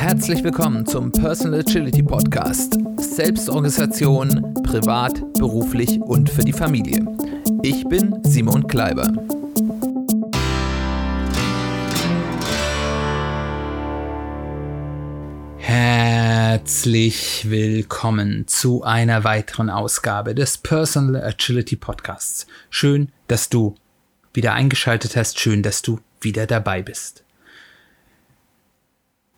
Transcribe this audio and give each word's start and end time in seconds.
Herzlich 0.00 0.42
willkommen 0.42 0.86
zum 0.86 1.12
Personal 1.12 1.60
Agility 1.60 2.02
Podcast. 2.02 2.78
Selbstorganisation, 2.96 4.54
privat, 4.62 5.20
beruflich 5.34 6.00
und 6.00 6.30
für 6.30 6.40
die 6.40 6.54
Familie. 6.54 7.04
Ich 7.62 7.84
bin 7.84 8.18
Simon 8.24 8.66
Kleiber. 8.66 9.12
Herzlich 15.58 17.50
willkommen 17.50 18.48
zu 18.48 18.82
einer 18.82 19.24
weiteren 19.24 19.68
Ausgabe 19.68 20.34
des 20.34 20.56
Personal 20.56 21.22
Agility 21.22 21.76
Podcasts. 21.76 22.46
Schön, 22.70 23.12
dass 23.28 23.50
du 23.50 23.74
wieder 24.32 24.54
eingeschaltet 24.54 25.14
hast. 25.14 25.38
Schön, 25.38 25.62
dass 25.62 25.82
du 25.82 26.00
wieder 26.22 26.46
dabei 26.46 26.80
bist. 26.80 27.22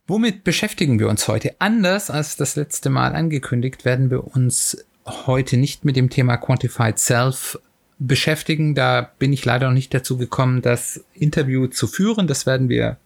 Womit 0.09 0.43
beschäftigen 0.43 0.99
wir 0.99 1.09
uns 1.09 1.29
heute? 1.29 1.55
Anders 1.61 2.11
als 2.11 2.37
das 2.37 2.57
letzte 2.57 2.91
Mal 2.91 3.15
angekündigt, 3.15 3.85
werden 3.85 4.11
wir 4.11 4.35
uns 4.35 4.85
heute 5.07 5.57
nicht 5.57 5.85
mit 5.85 5.95
dem 5.95 6.11
Thema 6.11 6.37
Quantified 6.39 6.99
Self 6.99 7.57
beschäftigen. 8.01 8.75
Da 8.75 9.13
bin 9.21 9.33
ich 9.33 9.45
leider 9.45 9.69
noch 9.69 9.75
nicht 9.75 9.95
dazu 9.95 10.17
gekommen, 10.17 10.61
das 10.61 11.05
Interview 11.15 11.69
zu 11.69 11.87
führen. 11.87 12.27
Das 12.27 12.47
werden 12.47 12.69
wir 12.69 12.97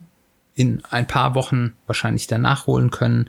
in 0.55 0.83
ein 0.89 1.07
paar 1.07 1.35
Wochen 1.35 1.75
wahrscheinlich 1.87 2.29
danach 2.29 2.67
holen 2.67 2.91
können. 2.91 3.29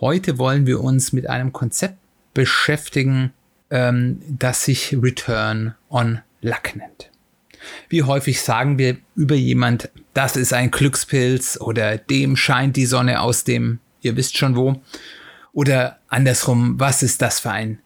Heute 0.00 0.38
wollen 0.38 0.66
wir 0.66 0.80
uns 0.80 1.12
mit 1.12 1.30
einem 1.30 1.52
Konzept 1.52 1.98
beschäftigen, 2.34 3.32
ähm, 3.70 4.20
das 4.28 4.64
sich 4.64 4.96
Return 5.00 5.76
on 5.88 6.20
Luck 6.40 6.74
nennt. 6.74 7.11
Wie 7.88 8.02
häufig 8.02 8.40
sagen 8.40 8.78
wir 8.78 8.96
über 9.14 9.34
jemand, 9.34 9.90
das 10.14 10.36
ist 10.36 10.52
ein 10.52 10.70
Glückspilz 10.70 11.58
oder 11.60 11.98
dem 11.98 12.36
scheint 12.36 12.76
die 12.76 12.86
Sonne 12.86 13.20
aus 13.20 13.44
dem, 13.44 13.78
ihr 14.00 14.16
wisst 14.16 14.36
schon 14.36 14.56
wo. 14.56 14.80
Oder 15.52 15.98
andersrum, 16.08 16.80
was 16.80 17.02
ist 17.02 17.22
das 17.22 17.40
für 17.40 17.50
ein 17.50 17.78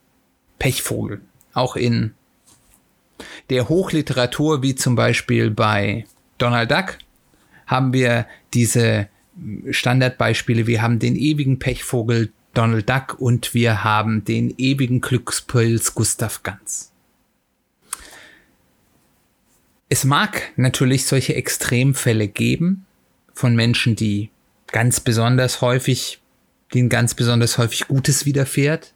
Pechvogel? 0.59 1.21
Auch 1.53 1.77
in 1.77 2.15
der 3.51 3.69
Hochliteratur, 3.69 4.63
wie 4.63 4.75
zum 4.75 4.95
Beispiel 4.95 5.51
bei 5.51 6.05
Donald 6.39 6.71
Duck, 6.71 6.99
haben 7.67 7.93
wir 7.93 8.27
diese 8.55 9.09
Standardbeispiele. 9.71 10.67
Wir 10.67 10.83
haben 10.83 10.99
den 10.99 11.17
ewigen 11.17 11.59
Pechvogel 11.59 12.33
Donald 12.55 12.89
Duck 12.89 13.17
und 13.19 13.53
wir 13.55 13.85
haben 13.85 14.25
den 14.25 14.55
ewigen 14.57 15.01
Glückspilz 15.01 15.95
Gustav 15.95 16.43
Ganz. 16.43 16.93
Es 19.89 20.05
mag 20.05 20.53
natürlich 20.57 21.07
solche 21.07 21.35
Extremfälle 21.35 22.27
geben 22.29 22.87
von 23.33 23.55
Menschen, 23.55 23.95
die 23.95 24.31
ganz 24.67 25.01
besonders 25.01 25.61
häufig, 25.61 26.21
denen 26.75 26.89
ganz 26.89 27.15
besonders 27.15 27.59
häufig 27.59 27.87
Gutes 27.87 28.27
widerfährt 28.27 28.95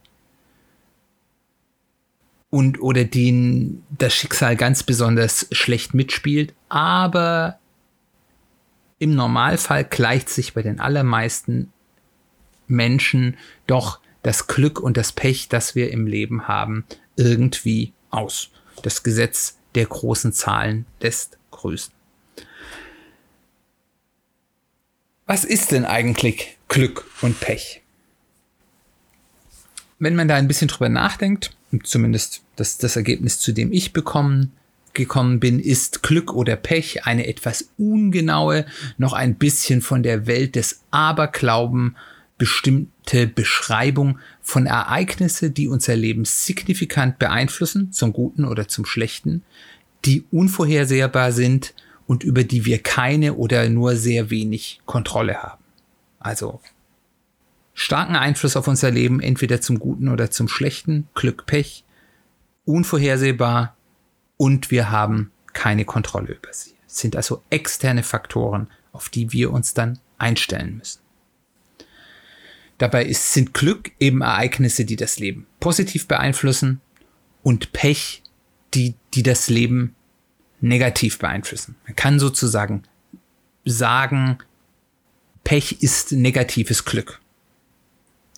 und 2.50 2.80
oder 2.80 3.04
denen 3.04 3.84
das 3.96 4.14
Schicksal 4.14 4.56
ganz 4.56 4.82
besonders 4.82 5.46
schlecht 5.52 5.94
mitspielt, 5.94 6.54
aber 6.68 7.60
im 8.98 9.14
Normalfall 9.14 9.84
gleicht 9.84 10.28
sich 10.28 10.52
bei 10.52 10.62
den 10.62 10.80
allermeisten 10.80 11.72
Menschen 12.66 13.36
doch 13.66 14.00
das 14.22 14.48
Glück 14.48 14.80
und 14.80 14.96
das 14.96 15.12
Pech, 15.12 15.48
das 15.48 15.74
wir 15.74 15.90
im 15.92 16.06
Leben 16.06 16.48
haben, 16.48 16.84
irgendwie 17.16 17.92
aus. 18.10 18.50
Das 18.82 19.02
Gesetz 19.02 19.59
der 19.74 19.86
großen 19.86 20.32
Zahlen 20.32 20.86
lässt 21.00 21.38
grüßen. 21.50 21.92
Was 25.26 25.44
ist 25.44 25.70
denn 25.70 25.84
eigentlich 25.84 26.58
Glück 26.68 27.04
und 27.22 27.38
Pech? 27.40 27.82
Wenn 29.98 30.16
man 30.16 30.28
da 30.28 30.34
ein 30.34 30.48
bisschen 30.48 30.68
drüber 30.68 30.88
nachdenkt, 30.88 31.54
zumindest 31.84 32.42
das, 32.56 32.78
das 32.78 32.96
Ergebnis, 32.96 33.38
zu 33.38 33.52
dem 33.52 33.72
ich 33.72 33.92
bekommen, 33.92 34.52
gekommen 34.92 35.38
bin, 35.38 35.60
ist 35.60 36.02
Glück 36.02 36.32
oder 36.32 36.56
Pech 36.56 37.06
eine 37.06 37.28
etwas 37.28 37.70
ungenaue, 37.78 38.66
noch 38.98 39.12
ein 39.12 39.36
bisschen 39.36 39.82
von 39.82 40.02
der 40.02 40.26
Welt 40.26 40.56
des 40.56 40.80
Aberglauben 40.90 41.96
bestimmte 42.40 43.26
Beschreibung 43.26 44.18
von 44.40 44.64
Ereignisse, 44.64 45.50
die 45.50 45.68
unser 45.68 45.94
Leben 45.94 46.24
signifikant 46.24 47.18
beeinflussen, 47.18 47.92
zum 47.92 48.14
Guten 48.14 48.46
oder 48.46 48.66
zum 48.66 48.86
Schlechten, 48.86 49.42
die 50.06 50.24
unvorhersehbar 50.32 51.32
sind 51.32 51.74
und 52.06 52.24
über 52.24 52.42
die 52.42 52.64
wir 52.64 52.78
keine 52.82 53.34
oder 53.34 53.68
nur 53.68 53.94
sehr 53.94 54.30
wenig 54.30 54.80
Kontrolle 54.86 55.42
haben. 55.42 55.62
Also 56.18 56.62
starken 57.74 58.16
Einfluss 58.16 58.56
auf 58.56 58.66
unser 58.66 58.90
Leben, 58.90 59.20
entweder 59.20 59.60
zum 59.60 59.78
Guten 59.78 60.08
oder 60.08 60.30
zum 60.30 60.48
Schlechten, 60.48 61.08
Glück, 61.14 61.44
Pech, 61.44 61.84
unvorhersehbar 62.64 63.76
und 64.38 64.70
wir 64.70 64.90
haben 64.90 65.30
keine 65.52 65.84
Kontrolle 65.84 66.32
über 66.32 66.54
sie. 66.54 66.72
Es 66.86 66.96
sind 66.96 67.16
also 67.16 67.42
externe 67.50 68.02
Faktoren, 68.02 68.68
auf 68.92 69.10
die 69.10 69.30
wir 69.30 69.52
uns 69.52 69.74
dann 69.74 69.98
einstellen 70.16 70.78
müssen. 70.78 71.00
Dabei 72.80 73.04
ist, 73.04 73.34
sind 73.34 73.52
Glück 73.52 73.90
eben 74.00 74.22
Ereignisse, 74.22 74.86
die 74.86 74.96
das 74.96 75.18
Leben 75.18 75.46
positiv 75.60 76.08
beeinflussen 76.08 76.80
und 77.42 77.72
Pech, 77.72 78.22
die, 78.72 78.94
die 79.12 79.22
das 79.22 79.50
Leben 79.50 79.94
negativ 80.62 81.18
beeinflussen. 81.18 81.76
Man 81.86 81.94
kann 81.94 82.18
sozusagen 82.18 82.84
sagen, 83.66 84.38
Pech 85.44 85.82
ist 85.82 86.12
negatives 86.12 86.86
Glück. 86.86 87.20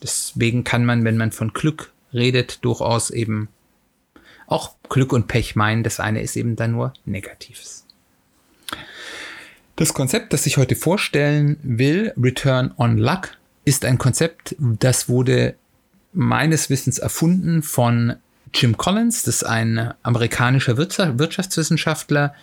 Deswegen 0.03 0.65
kann 0.65 0.85
man, 0.85 1.05
wenn 1.05 1.17
man 1.17 1.31
von 1.31 1.53
Glück 1.53 1.93
redet, 2.13 2.65
durchaus 2.65 3.11
eben 3.11 3.49
auch 4.49 4.75
Glück 4.89 5.13
und 5.13 5.29
Pech 5.29 5.55
meinen. 5.55 5.85
Das 5.85 6.01
eine 6.01 6.21
ist 6.21 6.35
eben 6.35 6.57
dann 6.57 6.73
nur 6.73 6.95
Negatives. 7.05 7.87
Das 9.77 9.95
Konzept, 9.95 10.33
das 10.33 10.47
ich 10.47 10.57
heute 10.57 10.75
vorstellen 10.75 11.59
will, 11.63 12.13
Return 12.17 12.75
on 12.77 12.99
Luck, 12.99 13.37
ist 13.65 13.85
ein 13.85 13.99
Konzept, 13.99 14.57
das 14.59 15.09
wurde 15.09 15.55
meines 16.13 16.71
Wissens 16.71 16.99
erfunden 16.99 17.63
von 17.63 18.17
Jim 18.55 18.77
Collins, 18.77 19.23
das 19.23 19.37
ist 19.37 19.45
ein 19.45 19.95
amerikanischer 20.03 20.77
Wirtschaftswissenschaftler, 20.77 22.35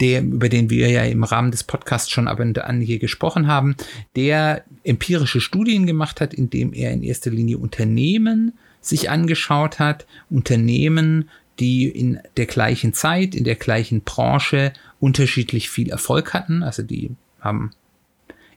der, 0.00 0.22
über 0.22 0.48
den 0.48 0.70
wir 0.70 0.90
ja 0.90 1.04
im 1.04 1.24
Rahmen 1.24 1.50
des 1.50 1.64
Podcasts 1.64 2.10
schon 2.10 2.28
ab 2.28 2.40
und 2.40 2.58
an 2.58 2.80
hier 2.80 2.98
gesprochen 2.98 3.46
haben, 3.46 3.76
der 4.16 4.64
empirische 4.82 5.40
Studien 5.40 5.86
gemacht 5.86 6.20
hat, 6.20 6.34
indem 6.34 6.72
er 6.72 6.90
in 6.90 7.02
erster 7.02 7.30
Linie 7.30 7.58
Unternehmen 7.58 8.52
sich 8.80 9.08
angeschaut 9.08 9.78
hat, 9.78 10.06
Unternehmen, 10.28 11.30
die 11.60 11.88
in 11.88 12.20
der 12.36 12.46
gleichen 12.46 12.92
Zeit, 12.92 13.34
in 13.34 13.44
der 13.44 13.54
gleichen 13.54 14.02
Branche 14.02 14.72
unterschiedlich 14.98 15.70
viel 15.70 15.90
Erfolg 15.90 16.34
hatten, 16.34 16.62
also 16.62 16.82
die 16.82 17.12
haben 17.40 17.70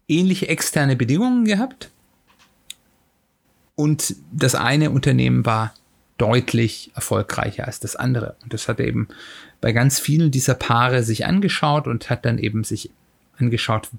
ähnliche 0.08 0.48
externe 0.48 0.96
Bedingungen 0.96 1.46
gehabt, 1.46 1.92
und 3.78 4.16
das 4.34 4.56
eine 4.56 4.90
Unternehmen 4.90 5.46
war 5.46 5.74
deutlich 6.18 6.92
erfolgreicher 6.96 7.66
als 7.68 7.80
das 7.80 7.96
andere. 7.96 8.36
Und 8.42 8.52
das 8.52 8.68
hat 8.68 8.80
er 8.80 8.88
eben 8.88 9.08
bei 9.62 9.72
ganz 9.72 10.00
vielen 10.00 10.32
dieser 10.32 10.56
Paare 10.56 11.04
sich 11.04 11.28
angeschaut 11.28 11.88
und 11.88 12.10
hat 12.10 12.26
dann 12.26 12.40
eben 12.40 12.64
sich 12.64 12.90
angeschaut, 13.38 13.90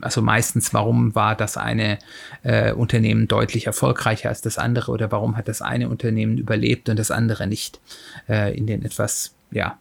also 0.00 0.22
meistens, 0.22 0.72
warum 0.72 1.14
war 1.14 1.36
das 1.36 1.58
eine 1.58 1.98
äh, 2.44 2.72
Unternehmen 2.72 3.28
deutlich 3.28 3.66
erfolgreicher 3.66 4.30
als 4.30 4.40
das 4.40 4.56
andere 4.56 4.90
oder 4.90 5.12
warum 5.12 5.36
hat 5.36 5.48
das 5.48 5.60
eine 5.60 5.90
Unternehmen 5.90 6.38
überlebt 6.38 6.88
und 6.88 6.98
das 6.98 7.10
andere 7.10 7.46
nicht 7.46 7.78
äh, 8.26 8.56
in 8.56 8.66
den 8.66 8.82
etwas, 8.86 9.34
ja, 9.50 9.78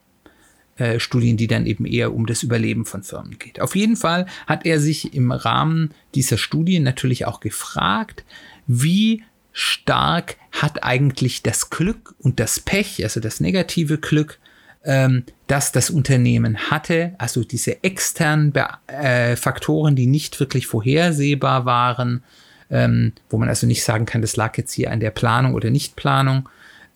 äh, 0.76 1.00
Studien, 1.00 1.38
die 1.38 1.48
dann 1.48 1.66
eben 1.66 1.86
eher 1.86 2.14
um 2.14 2.26
das 2.26 2.44
Überleben 2.44 2.86
von 2.86 3.04
Firmen 3.04 3.40
geht. 3.40 3.62
Auf 3.62 3.76
jeden 3.76 3.96
Fall 3.96 4.26
hat 4.48 4.66
er 4.66 4.82
sich 4.82 5.14
im 5.14 5.32
Rahmen 5.32 5.92
dieser 6.14 6.38
Studien 6.38 6.84
natürlich 6.84 7.26
auch 7.26 7.40
gefragt, 7.40 8.26
wie 8.66 9.24
stark 9.60 10.38
hat 10.54 10.84
eigentlich 10.84 11.44
das 11.44 11.70
Glück 11.70 12.16
und 12.20 12.40
das 12.40 12.62
Pech, 12.62 13.04
also 13.04 13.20
das 13.20 13.42
negative 13.42 13.98
Glück, 13.98 14.40
ähm, 14.86 15.24
das 15.48 15.74
das 15.74 15.90
Unternehmen 15.90 16.72
hatte, 16.72 17.14
also 17.18 17.44
diese 17.44 17.84
externen 17.84 18.54
Be 18.54 18.68
äh, 18.88 19.36
Faktoren, 19.36 19.98
die 19.98 20.08
nicht 20.08 20.40
wirklich 20.40 20.66
vorhersehbar 20.66 21.66
waren, 21.66 22.24
ähm, 22.70 23.12
wo 23.30 23.38
man 23.38 23.50
also 23.50 23.68
nicht 23.68 23.84
sagen 23.84 24.06
kann, 24.06 24.22
das 24.22 24.38
lag 24.38 24.58
jetzt 24.58 24.72
hier 24.72 24.92
an 24.92 25.02
der 25.02 25.12
Planung 25.12 25.54
oder 25.54 25.70
Nichtplanung, 25.70 26.48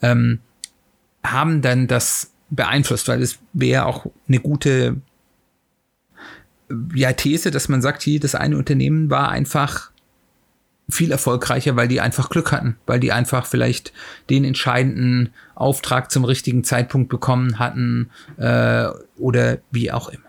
ähm, 0.01 0.39
haben 1.21 1.61
dann 1.61 1.87
das 1.87 2.31
beeinflusst, 2.49 3.09
weil 3.09 3.21
es 3.21 3.39
wäre 3.51 3.85
auch 3.85 4.05
eine 4.27 4.39
gute 4.39 5.01
ja, 6.95 7.11
These, 7.11 7.51
dass 7.51 7.67
man 7.67 7.81
sagt, 7.81 8.03
hier, 8.03 8.21
das 8.21 8.35
eine 8.35 8.57
Unternehmen 8.57 9.09
war 9.09 9.29
einfach 9.29 9.91
viel 10.89 11.11
erfolgreicher, 11.11 11.75
weil 11.75 11.87
die 11.87 12.01
einfach 12.01 12.29
Glück 12.29 12.51
hatten, 12.51 12.77
weil 12.85 12.99
die 12.99 13.11
einfach 13.11 13.45
vielleicht 13.45 13.93
den 14.29 14.43
entscheidenden 14.43 15.33
Auftrag 15.55 16.11
zum 16.11 16.25
richtigen 16.25 16.63
Zeitpunkt 16.63 17.09
bekommen 17.09 17.59
hatten 17.59 18.09
äh, 18.37 18.87
oder 19.17 19.59
wie 19.71 19.91
auch 19.91 20.09
immer. 20.09 20.23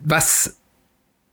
Was 0.00 0.56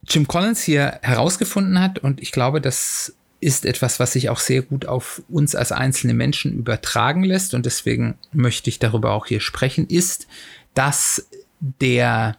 Jim 0.07 0.27
Collins 0.27 0.61
hier 0.61 0.99
herausgefunden 1.01 1.79
hat, 1.79 1.99
und 1.99 2.21
ich 2.21 2.31
glaube, 2.31 2.61
das 2.61 3.15
ist 3.41 3.65
etwas, 3.65 3.99
was 3.99 4.13
sich 4.13 4.29
auch 4.29 4.39
sehr 4.39 4.63
gut 4.63 4.85
auf 4.85 5.21
uns 5.29 5.55
als 5.55 5.71
einzelne 5.71 6.13
Menschen 6.13 6.53
übertragen 6.53 7.23
lässt, 7.23 7.53
und 7.53 7.65
deswegen 7.65 8.15
möchte 8.31 8.69
ich 8.69 8.79
darüber 8.79 9.11
auch 9.11 9.27
hier 9.27 9.39
sprechen, 9.39 9.87
ist, 9.87 10.27
dass 10.73 11.27
der 11.59 12.37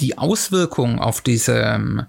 die 0.00 0.18
Auswirkungen 0.18 0.98
auf 0.98 1.20
diese, 1.20 2.06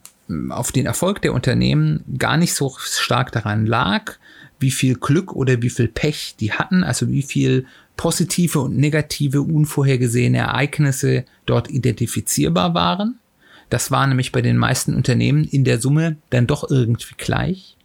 auf 0.49 0.71
den 0.71 0.85
Erfolg 0.85 1.21
der 1.21 1.33
Unternehmen 1.33 2.03
gar 2.17 2.37
nicht 2.37 2.53
so 2.53 2.75
stark 2.79 3.31
daran 3.31 3.65
lag, 3.65 4.13
wie 4.59 4.71
viel 4.71 4.95
Glück 4.95 5.33
oder 5.33 5.61
wie 5.61 5.69
viel 5.69 5.87
Pech 5.87 6.35
die 6.39 6.51
hatten, 6.53 6.83
also 6.83 7.09
wie 7.09 7.21
viel 7.21 7.65
positive 7.97 8.59
und 8.59 8.77
negative 8.77 9.41
unvorhergesehene 9.41 10.39
Ereignisse 10.39 11.25
dort 11.45 11.69
identifizierbar 11.69 12.73
waren. 12.73 13.19
Das 13.69 13.91
war 13.91 14.05
nämlich 14.07 14.31
bei 14.31 14.41
den 14.41 14.57
meisten 14.57 14.93
Unternehmen 14.93 15.43
in 15.43 15.63
der 15.63 15.79
Summe 15.79 16.17
dann 16.29 16.47
doch 16.47 16.69
irgendwie 16.69 17.15
gleich, 17.17 17.75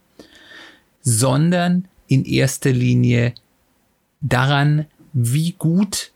sondern 1.01 1.87
in 2.07 2.25
erster 2.25 2.71
Linie 2.71 3.33
daran, 4.21 4.85
wie 5.13 5.53
gut 5.53 6.10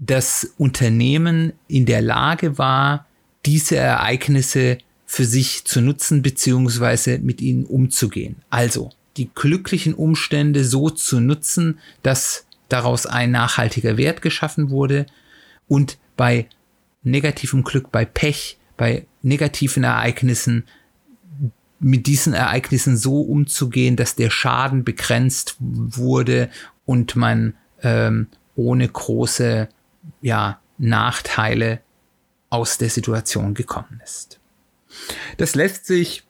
das 0.00 0.54
Unternehmen 0.56 1.52
in 1.68 1.86
der 1.86 2.00
Lage 2.00 2.58
war, 2.58 3.06
diese 3.46 3.76
Ereignisse 3.76 4.78
für 5.06 5.24
sich 5.24 5.64
zu 5.64 5.80
nutzen 5.80 6.22
beziehungsweise 6.22 7.18
mit 7.18 7.40
ihnen 7.40 7.64
umzugehen. 7.64 8.36
Also 8.48 8.90
die 9.16 9.30
glücklichen 9.34 9.94
Umstände 9.94 10.64
so 10.64 10.88
zu 10.88 11.20
nutzen, 11.20 11.78
dass 12.02 12.46
daraus 12.68 13.06
ein 13.06 13.30
nachhaltiger 13.30 13.96
Wert 13.96 14.22
geschaffen 14.22 14.70
wurde 14.70 15.06
und 15.68 15.98
bei 16.16 16.46
negativem 17.02 17.64
Glück, 17.64 17.90
bei 17.90 18.04
Pech, 18.04 18.58
bei 18.76 19.06
negativen 19.22 19.84
Ereignissen 19.84 20.64
mit 21.80 22.06
diesen 22.06 22.34
Ereignissen 22.34 22.96
so 22.96 23.22
umzugehen, 23.22 23.96
dass 23.96 24.14
der 24.14 24.30
Schaden 24.30 24.84
begrenzt 24.84 25.56
wurde 25.58 26.50
und 26.84 27.16
man 27.16 27.54
ähm, 27.82 28.28
ohne 28.54 28.86
große 28.86 29.68
ja, 30.20 30.60
Nachteile 30.78 31.80
aus 32.48 32.78
der 32.78 32.90
Situation 32.90 33.54
gekommen 33.54 34.00
ist. 34.04 34.40
Das 35.36 35.54
lässt 35.54 35.86
sich 35.86 36.24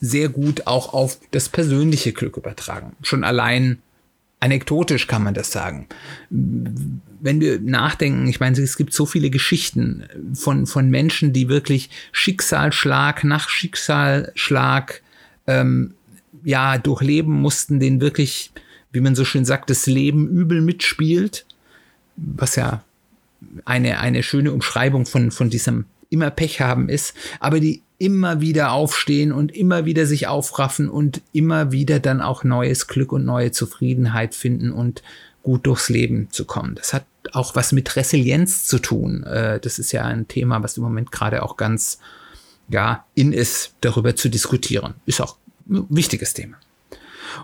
sehr 0.00 0.28
gut 0.28 0.66
auch 0.66 0.92
auf 0.92 1.18
das 1.30 1.48
persönliche 1.48 2.12
Glück 2.12 2.36
übertragen. 2.36 2.96
Schon 3.02 3.24
allein 3.24 3.82
anekdotisch 4.40 5.06
kann 5.06 5.22
man 5.22 5.34
das 5.34 5.50
sagen. 5.50 5.86
Wenn 6.30 7.40
wir 7.40 7.60
nachdenken, 7.60 8.28
ich 8.28 8.40
meine, 8.40 8.60
es 8.60 8.76
gibt 8.76 8.92
so 8.92 9.06
viele 9.06 9.30
Geschichten 9.30 10.04
von, 10.34 10.66
von 10.66 10.90
Menschen, 10.90 11.32
die 11.32 11.48
wirklich 11.48 11.90
Schicksalsschlag 12.12 13.24
nach 13.24 13.48
Schicksalsschlag 13.48 15.02
ähm, 15.46 15.94
ja, 16.44 16.78
durchleben 16.78 17.40
mussten, 17.40 17.80
den 17.80 18.00
wirklich, 18.00 18.52
wie 18.92 19.00
man 19.00 19.14
so 19.14 19.24
schön 19.24 19.44
sagt, 19.44 19.70
das 19.70 19.86
Leben 19.86 20.28
übel 20.28 20.60
mitspielt, 20.60 21.46
was 22.16 22.56
ja 22.56 22.84
eine, 23.64 23.98
eine 24.00 24.22
schöne 24.22 24.52
Umschreibung 24.52 25.06
von, 25.06 25.30
von 25.30 25.50
diesem 25.50 25.86
immer 26.10 26.30
Pech 26.30 26.60
haben 26.60 26.88
ist, 26.88 27.14
aber 27.40 27.60
die 27.60 27.82
immer 27.98 28.40
wieder 28.40 28.72
aufstehen 28.72 29.32
und 29.32 29.54
immer 29.54 29.84
wieder 29.86 30.06
sich 30.06 30.26
aufraffen 30.26 30.88
und 30.88 31.22
immer 31.32 31.72
wieder 31.72 31.98
dann 31.98 32.20
auch 32.20 32.44
neues 32.44 32.86
Glück 32.86 33.12
und 33.12 33.24
neue 33.24 33.52
Zufriedenheit 33.52 34.34
finden 34.34 34.70
und 34.70 35.02
gut 35.42 35.66
durchs 35.66 35.88
Leben 35.88 36.28
zu 36.30 36.44
kommen. 36.44 36.74
Das 36.74 36.92
hat 36.92 37.06
auch 37.32 37.54
was 37.54 37.72
mit 37.72 37.96
Resilienz 37.96 38.64
zu 38.66 38.78
tun. 38.78 39.22
Äh, 39.24 39.60
das 39.60 39.78
ist 39.78 39.92
ja 39.92 40.04
ein 40.04 40.28
Thema, 40.28 40.62
was 40.62 40.76
im 40.76 40.82
Moment 40.82 41.10
gerade 41.10 41.42
auch 41.42 41.56
ganz 41.56 41.98
ja, 42.68 43.04
in 43.14 43.32
ist, 43.32 43.74
darüber 43.80 44.16
zu 44.16 44.28
diskutieren. 44.28 44.94
Ist 45.06 45.20
auch 45.20 45.36
ein 45.68 45.86
wichtiges 45.88 46.34
Thema. 46.34 46.56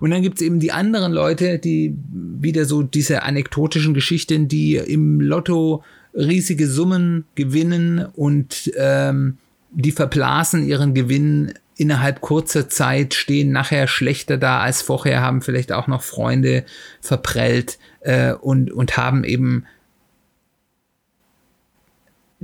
Und 0.00 0.11
dann 0.11 0.23
gibt's 0.23 0.43
eben 0.43 0.61
die 0.61 0.73
anderen 0.73 1.12
Leute, 1.12 1.59
die 1.59 1.97
wieder 2.12 2.65
so 2.65 2.83
diese 2.83 3.23
anekdotischen 3.23 3.94
Geschichten, 3.94 4.49
die 4.49 4.77
im 4.77 5.21
Lotto 5.21 5.83
riesige 6.15 6.67
Summen 6.67 7.25
gewinnen 7.35 8.06
und 8.15 8.71
ähm, 8.77 9.39
die 9.71 9.93
verblasen 9.93 10.67
ihren 10.67 10.94
Gewinn 10.94 11.55
innerhalb 11.77 12.21
kurzer 12.21 12.69
Zeit, 12.69 13.15
stehen 13.15 13.50
nachher 13.50 13.87
schlechter 13.89 14.37
da 14.37 14.61
als 14.61 14.83
vorher, 14.83 15.23
haben 15.23 15.41
vielleicht 15.41 15.73
auch 15.73 15.87
noch 15.87 16.03
Freunde 16.03 16.65
verprellt 17.00 17.79
äh, 18.00 18.33
und, 18.35 18.71
und 18.71 18.97
haben 18.97 19.25
eben 19.25 19.65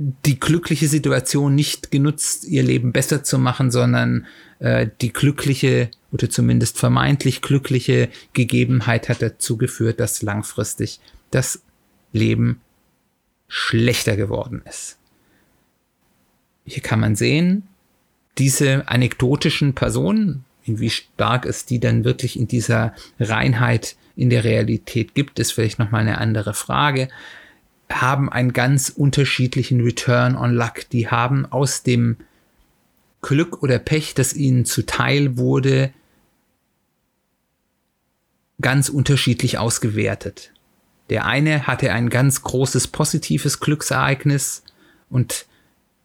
die 0.01 0.39
glückliche 0.39 0.87
Situation 0.87 1.55
nicht 1.55 1.91
genutzt, 1.91 2.45
ihr 2.45 2.63
Leben 2.63 2.93
besser 2.93 3.21
zu 3.21 3.37
machen, 3.37 3.69
sondern 3.69 4.25
äh, 4.59 4.87
die 5.01 5.11
glückliche 5.11 5.91
oder 6.13 6.29
zumindest 6.29 6.77
vermeintlich 6.77 7.41
glückliche 7.41 8.07
Gegebenheit 8.31 9.09
hat 9.09 9.21
dazu 9.21 9.57
geführt, 9.57 9.99
dass 9.99 10.21
langfristig 10.21 11.01
das 11.31 11.61
Leben 12.13 12.61
schlechter 13.49 14.15
geworden 14.15 14.61
ist. 14.65 14.97
Hier 16.63 16.81
kann 16.81 17.01
man 17.01 17.17
sehen, 17.17 17.63
diese 18.37 18.87
anekdotischen 18.87 19.75
Personen, 19.75 20.45
wie 20.63 20.89
stark 20.89 21.45
es 21.45 21.65
die 21.65 21.79
dann 21.79 22.05
wirklich 22.05 22.39
in 22.39 22.47
dieser 22.47 22.93
Reinheit 23.19 23.97
in 24.15 24.29
der 24.29 24.45
Realität 24.45 25.13
gibt, 25.13 25.39
ist 25.39 25.51
vielleicht 25.51 25.77
nochmal 25.77 26.01
eine 26.01 26.19
andere 26.19 26.53
Frage, 26.53 27.09
haben 27.91 28.29
einen 28.29 28.53
ganz 28.53 28.89
unterschiedlichen 28.89 29.81
Return 29.81 30.35
on 30.35 30.53
Luck. 30.53 30.89
Die 30.91 31.09
haben 31.09 31.45
aus 31.45 31.83
dem 31.83 32.17
Glück 33.21 33.61
oder 33.63 33.79
Pech, 33.79 34.13
das 34.13 34.33
ihnen 34.33 34.65
zuteil 34.65 35.37
wurde, 35.37 35.91
ganz 38.61 38.89
unterschiedlich 38.89 39.57
ausgewertet. 39.57 40.51
Der 41.09 41.25
eine 41.25 41.65
hatte 41.65 41.91
ein 41.91 42.09
ganz 42.09 42.43
großes 42.43 42.87
positives 42.87 43.59
Glücksereignis 43.59 44.63
und 45.09 45.47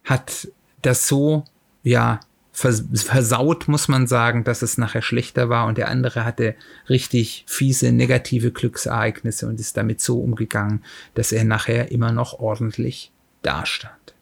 hat 0.02 0.48
das 0.82 1.06
so, 1.06 1.44
ja, 1.82 2.20
versaut, 2.54 3.66
muss 3.66 3.88
man 3.88 4.06
sagen, 4.06 4.44
dass 4.44 4.62
es 4.62 4.78
nachher 4.78 5.02
schlechter 5.02 5.48
war 5.48 5.66
und 5.66 5.76
der 5.76 5.88
andere 5.88 6.24
hatte 6.24 6.54
richtig 6.88 7.44
fiese 7.48 7.90
negative 7.90 8.52
Glücksereignisse 8.52 9.48
und 9.48 9.58
ist 9.58 9.76
damit 9.76 10.00
so 10.00 10.20
umgegangen, 10.20 10.84
dass 11.14 11.32
er 11.32 11.42
nachher 11.42 11.90
immer 11.90 12.12
noch 12.12 12.38
ordentlich 12.38 13.10
dastand. 13.42 14.14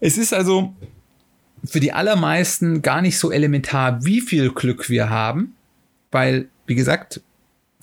Es 0.00 0.16
ist 0.16 0.32
also 0.32 0.74
für 1.64 1.80
die 1.80 1.92
allermeisten 1.92 2.80
gar 2.80 3.02
nicht 3.02 3.18
so 3.18 3.30
elementar, 3.30 4.04
wie 4.06 4.22
viel 4.22 4.50
Glück 4.50 4.88
wir 4.88 5.10
haben, 5.10 5.54
weil, 6.10 6.48
wie 6.66 6.76
gesagt, 6.76 7.20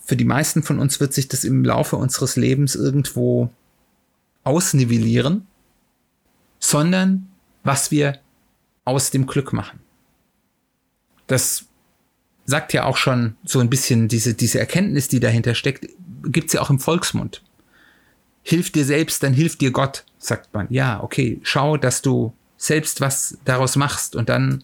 für 0.03 0.15
die 0.15 0.25
meisten 0.25 0.63
von 0.63 0.79
uns 0.79 0.99
wird 0.99 1.13
sich 1.13 1.27
das 1.27 1.43
im 1.43 1.63
Laufe 1.63 1.97
unseres 1.97 2.35
Lebens 2.35 2.75
irgendwo 2.75 3.51
ausnivellieren, 4.43 5.45
sondern 6.59 7.27
was 7.65 7.91
wir 7.91 8.19
aus 8.85 9.11
dem 9.11 9.25
Glück 9.25 9.51
machen. 9.51 9.81
Das 11.27 11.65
sagt 12.45 12.71
ja 12.73 12.85
auch 12.85 12.97
schon 12.97 13.35
so 13.43 13.59
ein 13.59 13.69
bisschen 13.69 14.07
diese, 14.07 14.35
diese 14.35 14.59
Erkenntnis, 14.59 15.07
die 15.07 15.19
dahinter 15.19 15.55
steckt, 15.55 15.87
gibt's 16.23 16.53
ja 16.53 16.61
auch 16.61 16.69
im 16.69 16.79
Volksmund. 16.79 17.43
Hilf 18.43 18.71
dir 18.71 18.85
selbst, 18.85 19.23
dann 19.23 19.33
hilft 19.33 19.61
dir 19.61 19.71
Gott, 19.71 20.05
sagt 20.19 20.53
man. 20.53 20.67
Ja, 20.69 21.01
okay, 21.03 21.39
schau, 21.41 21.77
dass 21.77 22.03
du 22.03 22.33
selbst 22.57 23.01
was 23.01 23.39
daraus 23.43 23.75
machst 23.75 24.15
und 24.15 24.29
dann 24.29 24.63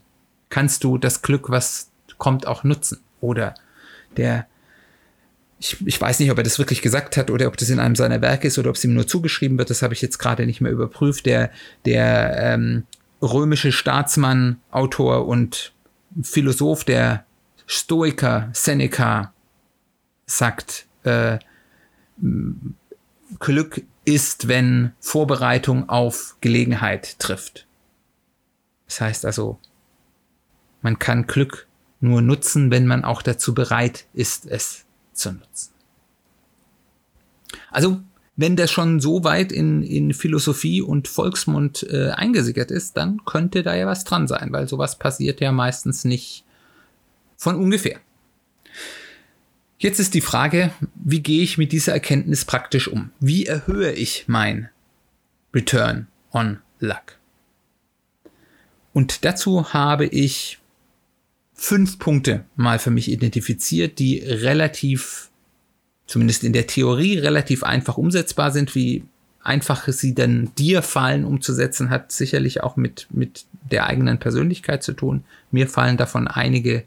kannst 0.50 0.84
du 0.84 1.00
das 1.00 1.24
Glück, 1.24 1.50
was 1.50 1.89
kommt, 2.20 2.46
auch 2.46 2.63
nutzen. 2.63 3.00
Oder 3.20 3.55
der 4.17 4.46
ich, 5.62 5.77
ich 5.86 6.01
weiß 6.01 6.20
nicht, 6.20 6.32
ob 6.32 6.39
er 6.39 6.44
das 6.44 6.58
wirklich 6.58 6.82
gesagt 6.82 7.18
hat 7.18 7.30
oder 7.30 7.48
ob 7.48 7.56
das 7.56 7.70
in 7.70 7.80
einem 7.80 7.96
seiner 7.96 8.20
Werke 8.22 8.48
ist 8.48 8.58
oder 8.58 8.72
ob 8.72 8.77
es 8.77 8.84
ihm 8.84 8.96
nur 8.96 9.06
zugeschrieben 9.06 9.60
wird, 9.60 9.70
das 9.70 9.84
habe 9.84 9.94
ich 9.94 10.01
jetzt 10.01 10.18
gerade 10.18 10.48
nicht 10.48 10.60
mehr 10.60 10.72
überprüft. 10.72 11.27
Der, 11.27 11.51
der 11.86 12.36
ähm, 12.38 12.84
römische 13.22 13.72
Staatsmann, 13.72 14.60
Autor 14.72 15.27
und 15.27 15.72
Philosoph, 16.24 16.84
der 16.84 17.25
Stoiker 17.68 18.50
Seneca, 18.53 19.34
sagt, 20.25 20.88
äh, 21.03 21.38
Glück 23.39 23.84
ist, 24.03 24.48
wenn 24.48 24.94
Vorbereitung 25.00 25.89
auf 25.89 26.38
Gelegenheit 26.41 27.20
trifft. 27.20 27.68
Das 28.88 29.00
heißt 29.00 29.25
also, 29.25 29.60
man 30.82 30.98
kann 30.98 31.27
Glück 31.27 31.68
nur 32.00 32.24
nutzen, 32.24 32.72
wenn 32.72 32.88
man 32.88 33.03
auch 33.03 33.22
dazu 33.22 33.53
bereit 33.53 34.06
ist, 34.13 34.48
es 34.48 34.86
zu 35.13 35.34
nutzen. 35.34 35.72
Also, 37.70 38.01
wenn 38.36 38.56
das 38.56 38.72
schon 38.72 39.00
so 39.00 39.24
weit 39.24 39.51
in, 39.51 39.84
in 39.84 40.13
Philosophie 40.13 40.82
und 40.82 41.08
Volksmund 41.08 41.84
äh, 41.84 42.12
eingesickert 42.12 42.72
ist, 42.72 42.98
dann 42.98 43.24
könnte 43.25 43.62
da 43.62 43.75
ja 43.75 43.86
was 43.86 44.03
dran 44.03 44.27
sein, 44.27 44.51
weil 44.51 44.68
sowas 44.68 44.98
passiert 44.98 45.41
ja 45.41 45.51
meistens 45.51 46.06
nicht 46.06 46.44
von 47.38 47.56
ungefähr. 47.56 48.00
Jetzt 49.80 50.00
ist 50.00 50.13
die 50.13 50.22
Frage, 50.22 50.72
wie 50.94 51.22
gehe 51.22 51.41
ich 51.41 51.58
mit 51.58 51.72
dieser 51.72 51.94
Erkenntnis 51.94 52.46
praktisch 52.46 52.88
um? 52.88 53.12
Wie 53.20 53.48
erhöhe 53.48 53.91
ich 53.91 54.25
mein 54.27 54.70
Return 55.53 56.08
on 56.32 56.60
Luck? 56.80 57.18
Und 58.94 59.25
dazu 59.25 59.74
habe 59.74 60.06
ich 60.06 60.60
fünf 61.53 62.00
Punkte 62.00 62.46
mal 62.55 62.79
für 62.79 62.91
mich 62.91 63.12
identifiziert, 63.12 64.00
die 64.00 64.20
relativ, 64.20 65.29
zumindest 66.08 66.43
in 66.43 66.53
der 66.53 66.67
Theorie, 66.67 67.17
relativ 67.17 67.63
einfach 67.63 67.98
umsetzbar 67.98 68.51
sind. 68.51 68.75
Wie 68.75 69.03
einfach 69.43 69.88
sie 69.88 70.13
dann 70.13 70.51
dir 70.58 70.81
fallen 70.81 71.25
umzusetzen, 71.25 71.89
hat 71.89 72.12
sicherlich 72.12 72.63
auch 72.63 72.75
mit, 72.75 73.08
mit 73.10 73.46
der 73.70 73.88
eigenen 73.88 74.20
Persönlichkeit 74.20 74.84
zu 74.84 74.93
tun. 74.93 75.24
Mir 75.51 75.67
fallen 75.67 75.98
davon 75.98 76.27
einige 76.27 76.84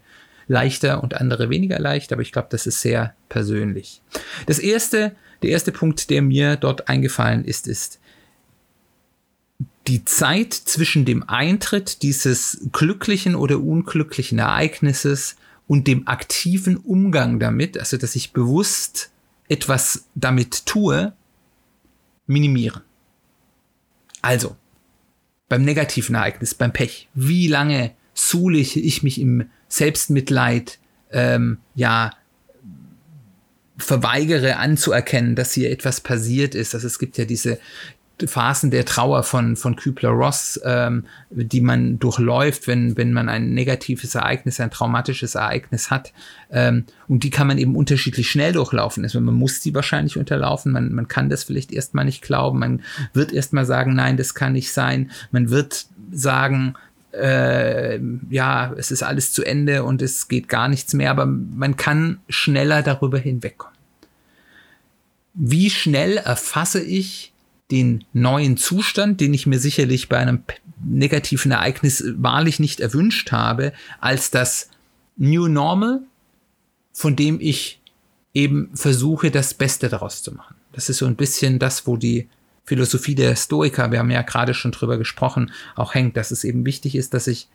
leichter 0.47 1.03
und 1.03 1.15
andere 1.15 1.49
weniger 1.49 1.79
leicht, 1.79 2.13
aber 2.13 2.21
ich 2.21 2.31
glaube, 2.31 2.49
das 2.51 2.67
ist 2.67 2.81
sehr 2.81 3.15
persönlich. 3.29 4.01
Das 4.45 4.59
erste, 4.59 5.15
der 5.41 5.49
erste 5.49 5.71
Punkt, 5.71 6.09
der 6.09 6.21
mir 6.21 6.55
dort 6.55 6.87
eingefallen 6.87 7.43
ist, 7.43 7.67
ist, 7.67 7.99
die 9.87 10.05
Zeit 10.05 10.53
zwischen 10.53 11.05
dem 11.05 11.27
Eintritt 11.29 12.01
dieses 12.01 12.67
glücklichen 12.71 13.35
oder 13.35 13.59
unglücklichen 13.59 14.39
Ereignisses 14.39 15.35
und 15.67 15.87
dem 15.87 16.07
aktiven 16.07 16.77
Umgang 16.77 17.39
damit, 17.39 17.77
also 17.77 17.97
dass 17.97 18.15
ich 18.15 18.33
bewusst 18.33 19.11
etwas 19.47 20.05
damit 20.15 20.65
tue, 20.65 21.13
minimieren. 22.27 22.81
Also, 24.21 24.55
beim 25.49 25.63
negativen 25.63 26.15
Ereignis, 26.15 26.55
beim 26.55 26.73
Pech, 26.73 27.07
wie 27.13 27.47
lange 27.47 27.91
suhle 28.15 28.57
ich 28.57 29.03
mich 29.03 29.21
im 29.21 29.49
Selbstmitleid, 29.67 30.79
ähm, 31.11 31.59
ja, 31.75 32.11
verweigere 33.77 34.57
anzuerkennen, 34.57 35.35
dass 35.35 35.53
hier 35.53 35.69
etwas 35.69 36.01
passiert 36.01 36.55
ist. 36.55 36.73
Also 36.73 36.87
es 36.87 36.97
gibt 36.97 37.17
ja 37.17 37.25
diese 37.25 37.59
Phasen 38.25 38.71
der 38.71 38.85
Trauer 38.85 39.23
von, 39.23 39.55
von 39.55 39.75
Kübler-Ross, 39.75 40.61
ähm, 40.63 41.05
die 41.29 41.61
man 41.61 41.99
durchläuft, 41.99 42.67
wenn, 42.67 42.95
wenn 42.97 43.11
man 43.11 43.27
ein 43.27 43.53
negatives 43.53 44.15
Ereignis, 44.15 44.59
ein 44.59 44.71
traumatisches 44.71 45.35
Ereignis 45.35 45.91
hat. 45.91 46.13
Ähm, 46.49 46.85
und 47.07 47.23
die 47.23 47.29
kann 47.29 47.47
man 47.47 47.57
eben 47.57 47.75
unterschiedlich 47.75 48.29
schnell 48.29 48.53
durchlaufen. 48.53 49.03
Also 49.03 49.19
man 49.19 49.35
muss 49.35 49.59
die 49.59 49.75
wahrscheinlich 49.75 50.17
unterlaufen. 50.17 50.71
Man, 50.71 50.93
man 50.93 51.07
kann 51.07 51.29
das 51.29 51.43
vielleicht 51.43 51.71
erstmal 51.71 52.05
nicht 52.05 52.21
glauben. 52.21 52.59
Man 52.59 52.81
wird 53.13 53.33
erstmal 53.33 53.65
sagen, 53.65 53.95
nein, 53.95 54.17
das 54.17 54.33
kann 54.33 54.53
nicht 54.53 54.71
sein. 54.71 55.11
Man 55.31 55.49
wird 55.49 55.87
sagen, 56.11 56.75
äh, 57.11 57.99
ja, 58.29 58.73
es 58.77 58.91
ist 58.91 59.03
alles 59.03 59.31
zu 59.31 59.43
Ende 59.43 59.83
und 59.83 60.01
es 60.01 60.27
geht 60.27 60.49
gar 60.49 60.67
nichts 60.67 60.93
mehr, 60.93 61.11
aber 61.11 61.25
man 61.25 61.77
kann 61.77 62.19
schneller 62.29 62.81
darüber 62.81 63.17
hinwegkommen. 63.17 63.75
Wie 65.33 65.69
schnell 65.69 66.17
erfasse 66.17 66.81
ich 66.81 67.33
den 67.71 68.03
neuen 68.13 68.57
Zustand, 68.57 69.21
den 69.21 69.33
ich 69.33 69.47
mir 69.47 69.59
sicherlich 69.59 70.07
bei 70.07 70.17
einem 70.17 70.43
negativen 70.83 71.51
Ereignis 71.51 72.03
wahrlich 72.15 72.59
nicht 72.59 72.79
erwünscht 72.79 73.31
habe, 73.31 73.73
als 73.99 74.29
das 74.29 74.69
New 75.17 75.47
Normal, 75.47 76.01
von 76.93 77.15
dem 77.15 77.39
ich 77.41 77.81
eben 78.33 78.69
versuche, 78.75 79.31
das 79.31 79.53
Beste 79.53 79.89
daraus 79.89 80.21
zu 80.21 80.33
machen. 80.33 80.55
Das 80.73 80.89
ist 80.89 80.97
so 80.97 81.05
ein 81.05 81.15
bisschen 81.15 81.57
das, 81.57 81.87
wo 81.87 81.97
die 81.97 82.29
Philosophie 82.65 83.15
der 83.15 83.35
Stoiker, 83.35 83.91
wir 83.91 83.99
haben 83.99 84.11
ja 84.11 84.23
gerade 84.23 84.53
schon 84.53 84.71
drüber 84.71 84.97
gesprochen, 84.97 85.51
auch 85.75 85.93
hängt, 85.93 86.17
dass 86.17 86.31
es 86.31 86.43
eben 86.43 86.65
wichtig 86.65 86.95
ist, 86.95 87.13
dass 87.13 87.27
ich 87.27 87.47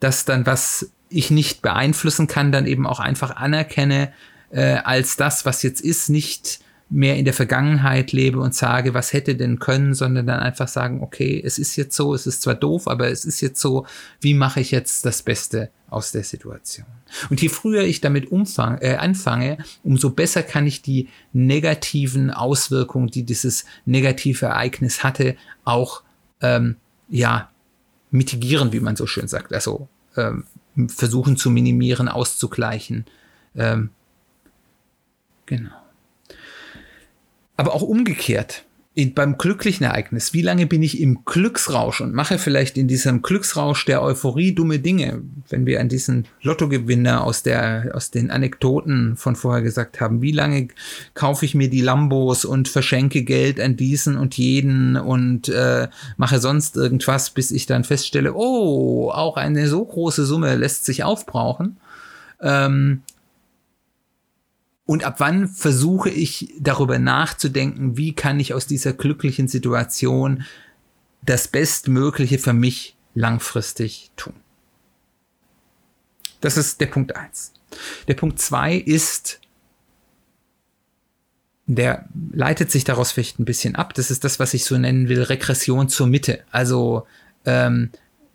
das 0.00 0.24
dann, 0.24 0.46
was 0.46 0.90
ich 1.08 1.30
nicht 1.30 1.60
beeinflussen 1.60 2.26
kann, 2.26 2.52
dann 2.52 2.66
eben 2.66 2.86
auch 2.86 3.00
einfach 3.00 3.36
anerkenne, 3.36 4.12
äh, 4.50 4.78
als 4.84 5.16
das, 5.16 5.44
was 5.44 5.62
jetzt 5.62 5.80
ist, 5.80 6.08
nicht 6.08 6.60
mehr 6.90 7.16
in 7.16 7.24
der 7.24 7.34
Vergangenheit 7.34 8.12
lebe 8.12 8.40
und 8.40 8.54
sage, 8.54 8.94
was 8.94 9.12
hätte 9.12 9.34
denn 9.36 9.58
können, 9.58 9.92
sondern 9.92 10.26
dann 10.26 10.40
einfach 10.40 10.68
sagen, 10.68 11.02
okay, 11.02 11.40
es 11.44 11.58
ist 11.58 11.76
jetzt 11.76 11.94
so, 11.94 12.14
es 12.14 12.26
ist 12.26 12.42
zwar 12.42 12.54
doof, 12.54 12.88
aber 12.88 13.10
es 13.10 13.24
ist 13.24 13.40
jetzt 13.40 13.60
so, 13.60 13.86
wie 14.20 14.32
mache 14.32 14.60
ich 14.60 14.70
jetzt 14.70 15.04
das 15.04 15.22
Beste 15.22 15.70
aus 15.90 16.12
der 16.12 16.24
Situation? 16.24 16.86
Und 17.28 17.42
je 17.42 17.50
früher 17.50 17.82
ich 17.82 18.00
damit 18.00 18.32
umfang, 18.32 18.78
äh, 18.78 18.96
anfange, 18.96 19.58
umso 19.84 20.10
besser 20.10 20.42
kann 20.42 20.66
ich 20.66 20.80
die 20.80 21.08
negativen 21.32 22.30
Auswirkungen, 22.30 23.08
die 23.08 23.24
dieses 23.24 23.66
negative 23.84 24.46
Ereignis 24.46 25.04
hatte, 25.04 25.36
auch 25.64 26.02
ähm, 26.40 26.76
ja 27.10 27.50
mitigieren, 28.10 28.72
wie 28.72 28.80
man 28.80 28.96
so 28.96 29.06
schön 29.06 29.28
sagt. 29.28 29.52
Also 29.52 29.88
ähm, 30.16 30.44
versuchen 30.88 31.36
zu 31.36 31.50
minimieren, 31.50 32.08
auszugleichen. 32.08 33.04
Ähm, 33.54 33.90
genau. 35.44 35.77
Aber 37.58 37.74
auch 37.74 37.82
umgekehrt. 37.82 38.64
In, 38.94 39.14
beim 39.14 39.36
glücklichen 39.36 39.84
Ereignis, 39.84 40.32
wie 40.32 40.42
lange 40.42 40.66
bin 40.66 40.82
ich 40.82 41.00
im 41.00 41.24
Glücksrausch 41.24 42.00
und 42.00 42.14
mache 42.14 42.38
vielleicht 42.38 42.76
in 42.76 42.88
diesem 42.88 43.22
Glücksrausch 43.22 43.84
der 43.84 44.02
Euphorie 44.02 44.52
dumme 44.54 44.78
Dinge, 44.78 45.22
wenn 45.48 45.66
wir 45.66 45.80
an 45.80 45.88
diesen 45.88 46.26
Lottogewinner 46.42 47.22
aus 47.22 47.42
der, 47.42 47.92
aus 47.94 48.10
den 48.10 48.30
Anekdoten 48.30 49.16
von 49.16 49.36
vorher 49.36 49.62
gesagt 49.62 50.00
haben, 50.00 50.22
wie 50.22 50.32
lange 50.32 50.68
kaufe 51.14 51.44
ich 51.44 51.54
mir 51.54 51.68
die 51.70 51.80
Lambos 51.80 52.44
und 52.44 52.66
verschenke 52.66 53.22
Geld 53.22 53.60
an 53.60 53.76
diesen 53.76 54.16
und 54.16 54.36
jeden 54.36 54.96
und 54.96 55.48
äh, 55.48 55.88
mache 56.16 56.40
sonst 56.40 56.76
irgendwas, 56.76 57.30
bis 57.30 57.52
ich 57.52 57.66
dann 57.66 57.84
feststelle, 57.84 58.34
oh, 58.34 59.10
auch 59.10 59.36
eine 59.36 59.68
so 59.68 59.84
große 59.84 60.24
Summe 60.24 60.56
lässt 60.56 60.84
sich 60.84 61.04
aufbrauchen. 61.04 61.76
Ähm, 62.40 63.02
und 64.88 65.04
ab 65.04 65.16
wann 65.18 65.48
versuche 65.48 66.08
ich 66.08 66.54
darüber 66.58 66.98
nachzudenken, 66.98 67.98
wie 67.98 68.14
kann 68.14 68.40
ich 68.40 68.54
aus 68.54 68.66
dieser 68.66 68.94
glücklichen 68.94 69.46
Situation 69.46 70.44
das 71.20 71.46
Bestmögliche 71.46 72.38
für 72.38 72.54
mich 72.54 72.96
langfristig 73.14 74.10
tun? 74.16 74.32
Das 76.40 76.56
ist 76.56 76.80
der 76.80 76.86
Punkt 76.86 77.14
eins. 77.16 77.52
Der 78.08 78.14
Punkt 78.14 78.40
zwei 78.40 78.76
ist, 78.76 79.42
der 81.66 82.08
leitet 82.32 82.70
sich 82.70 82.84
daraus 82.84 83.12
vielleicht 83.12 83.38
ein 83.38 83.44
bisschen 83.44 83.76
ab. 83.76 83.92
Das 83.92 84.10
ist 84.10 84.24
das, 84.24 84.38
was 84.38 84.54
ich 84.54 84.64
so 84.64 84.78
nennen 84.78 85.10
will, 85.10 85.22
Regression 85.22 85.90
zur 85.90 86.06
Mitte. 86.06 86.44
Also 86.50 87.06
ähm, 87.44 87.90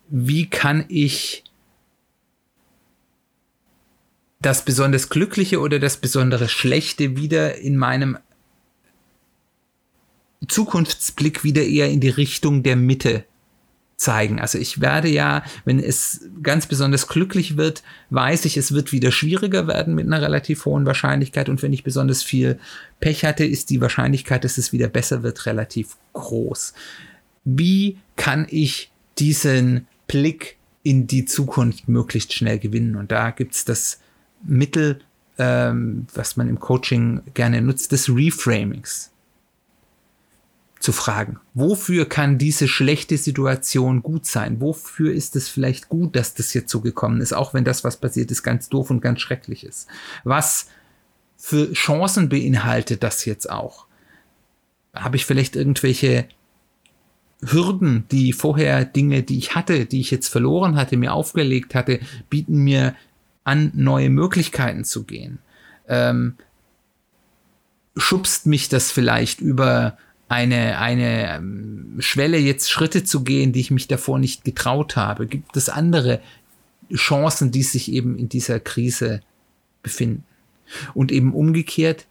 wie 0.08 0.48
kann 0.48 0.84
ich 0.86 1.42
das 4.44 4.64
besonders 4.64 5.08
Glückliche 5.08 5.60
oder 5.60 5.78
das 5.78 5.96
besondere 5.96 6.48
Schlechte 6.48 7.16
wieder 7.16 7.56
in 7.56 7.76
meinem 7.78 8.18
Zukunftsblick 10.46 11.44
wieder 11.44 11.62
eher 11.62 11.88
in 11.88 12.00
die 12.00 12.10
Richtung 12.10 12.62
der 12.62 12.76
Mitte 12.76 13.24
zeigen. 13.96 14.40
Also 14.40 14.58
ich 14.58 14.82
werde 14.82 15.08
ja, 15.08 15.44
wenn 15.64 15.78
es 15.78 16.28
ganz 16.42 16.66
besonders 16.66 17.08
glücklich 17.08 17.56
wird, 17.56 17.82
weiß 18.10 18.44
ich, 18.44 18.58
es 18.58 18.72
wird 18.72 18.92
wieder 18.92 19.12
schwieriger 19.12 19.66
werden 19.66 19.94
mit 19.94 20.06
einer 20.06 20.20
relativ 20.20 20.66
hohen 20.66 20.84
Wahrscheinlichkeit. 20.84 21.48
Und 21.48 21.62
wenn 21.62 21.72
ich 21.72 21.84
besonders 21.84 22.22
viel 22.22 22.58
Pech 23.00 23.24
hatte, 23.24 23.46
ist 23.46 23.70
die 23.70 23.80
Wahrscheinlichkeit, 23.80 24.44
dass 24.44 24.58
es 24.58 24.72
wieder 24.72 24.88
besser 24.88 25.22
wird, 25.22 25.46
relativ 25.46 25.96
groß. 26.12 26.74
Wie 27.44 27.96
kann 28.16 28.46
ich 28.50 28.90
diesen 29.18 29.86
Blick 30.06 30.58
in 30.82 31.06
die 31.06 31.24
Zukunft 31.24 31.88
möglichst 31.88 32.34
schnell 32.34 32.58
gewinnen? 32.58 32.96
Und 32.96 33.10
da 33.10 33.30
gibt's 33.30 33.64
das 33.64 34.00
Mittel, 34.44 35.00
ähm, 35.38 36.06
was 36.14 36.36
man 36.36 36.48
im 36.48 36.60
Coaching 36.60 37.22
gerne 37.34 37.60
nutzt, 37.60 37.92
des 37.92 38.08
Reframings. 38.08 39.10
Zu 40.78 40.92
fragen, 40.92 41.40
wofür 41.54 42.06
kann 42.06 42.36
diese 42.36 42.68
schlechte 42.68 43.16
Situation 43.16 44.02
gut 44.02 44.26
sein? 44.26 44.60
Wofür 44.60 45.14
ist 45.14 45.34
es 45.34 45.48
vielleicht 45.48 45.88
gut, 45.88 46.14
dass 46.14 46.34
das 46.34 46.52
jetzt 46.52 46.70
so 46.70 46.82
gekommen 46.82 47.22
ist, 47.22 47.32
auch 47.32 47.54
wenn 47.54 47.64
das, 47.64 47.84
was 47.84 47.96
passiert 47.96 48.30
ist, 48.30 48.42
ganz 48.42 48.68
doof 48.68 48.90
und 48.90 49.00
ganz 49.00 49.20
schrecklich 49.20 49.64
ist? 49.64 49.88
Was 50.24 50.66
für 51.38 51.72
Chancen 51.72 52.28
beinhaltet 52.28 53.02
das 53.02 53.24
jetzt 53.24 53.48
auch? 53.48 53.86
Habe 54.92 55.16
ich 55.16 55.24
vielleicht 55.24 55.56
irgendwelche 55.56 56.28
Hürden, 57.40 58.04
die 58.10 58.32
vorher 58.32 58.84
Dinge, 58.84 59.22
die 59.22 59.38
ich 59.38 59.54
hatte, 59.54 59.86
die 59.86 60.00
ich 60.00 60.10
jetzt 60.10 60.28
verloren 60.28 60.76
hatte, 60.76 60.96
mir 60.96 61.12
aufgelegt 61.12 61.74
hatte, 61.74 62.00
bieten 62.30 62.58
mir 62.58 62.94
an 63.44 63.70
neue 63.74 64.10
Möglichkeiten 64.10 64.84
zu 64.84 65.04
gehen? 65.04 65.38
Ähm, 65.88 66.34
schubst 67.96 68.46
mich 68.46 68.68
das 68.68 68.90
vielleicht 68.90 69.40
über 69.40 69.96
eine, 70.28 70.78
eine 70.78 71.36
ähm, 71.36 71.96
Schwelle, 72.00 72.38
jetzt 72.38 72.70
Schritte 72.70 73.04
zu 73.04 73.22
gehen, 73.22 73.52
die 73.52 73.60
ich 73.60 73.70
mich 73.70 73.88
davor 73.88 74.18
nicht 74.18 74.44
getraut 74.44 74.96
habe? 74.96 75.26
Gibt 75.26 75.56
es 75.56 75.68
andere 75.68 76.20
Chancen, 76.92 77.50
die 77.50 77.62
sich 77.62 77.92
eben 77.92 78.18
in 78.18 78.28
dieser 78.28 78.60
Krise 78.60 79.20
befinden? 79.82 80.24
Und 80.94 81.12
eben 81.12 81.34
umgekehrt, 81.34 82.06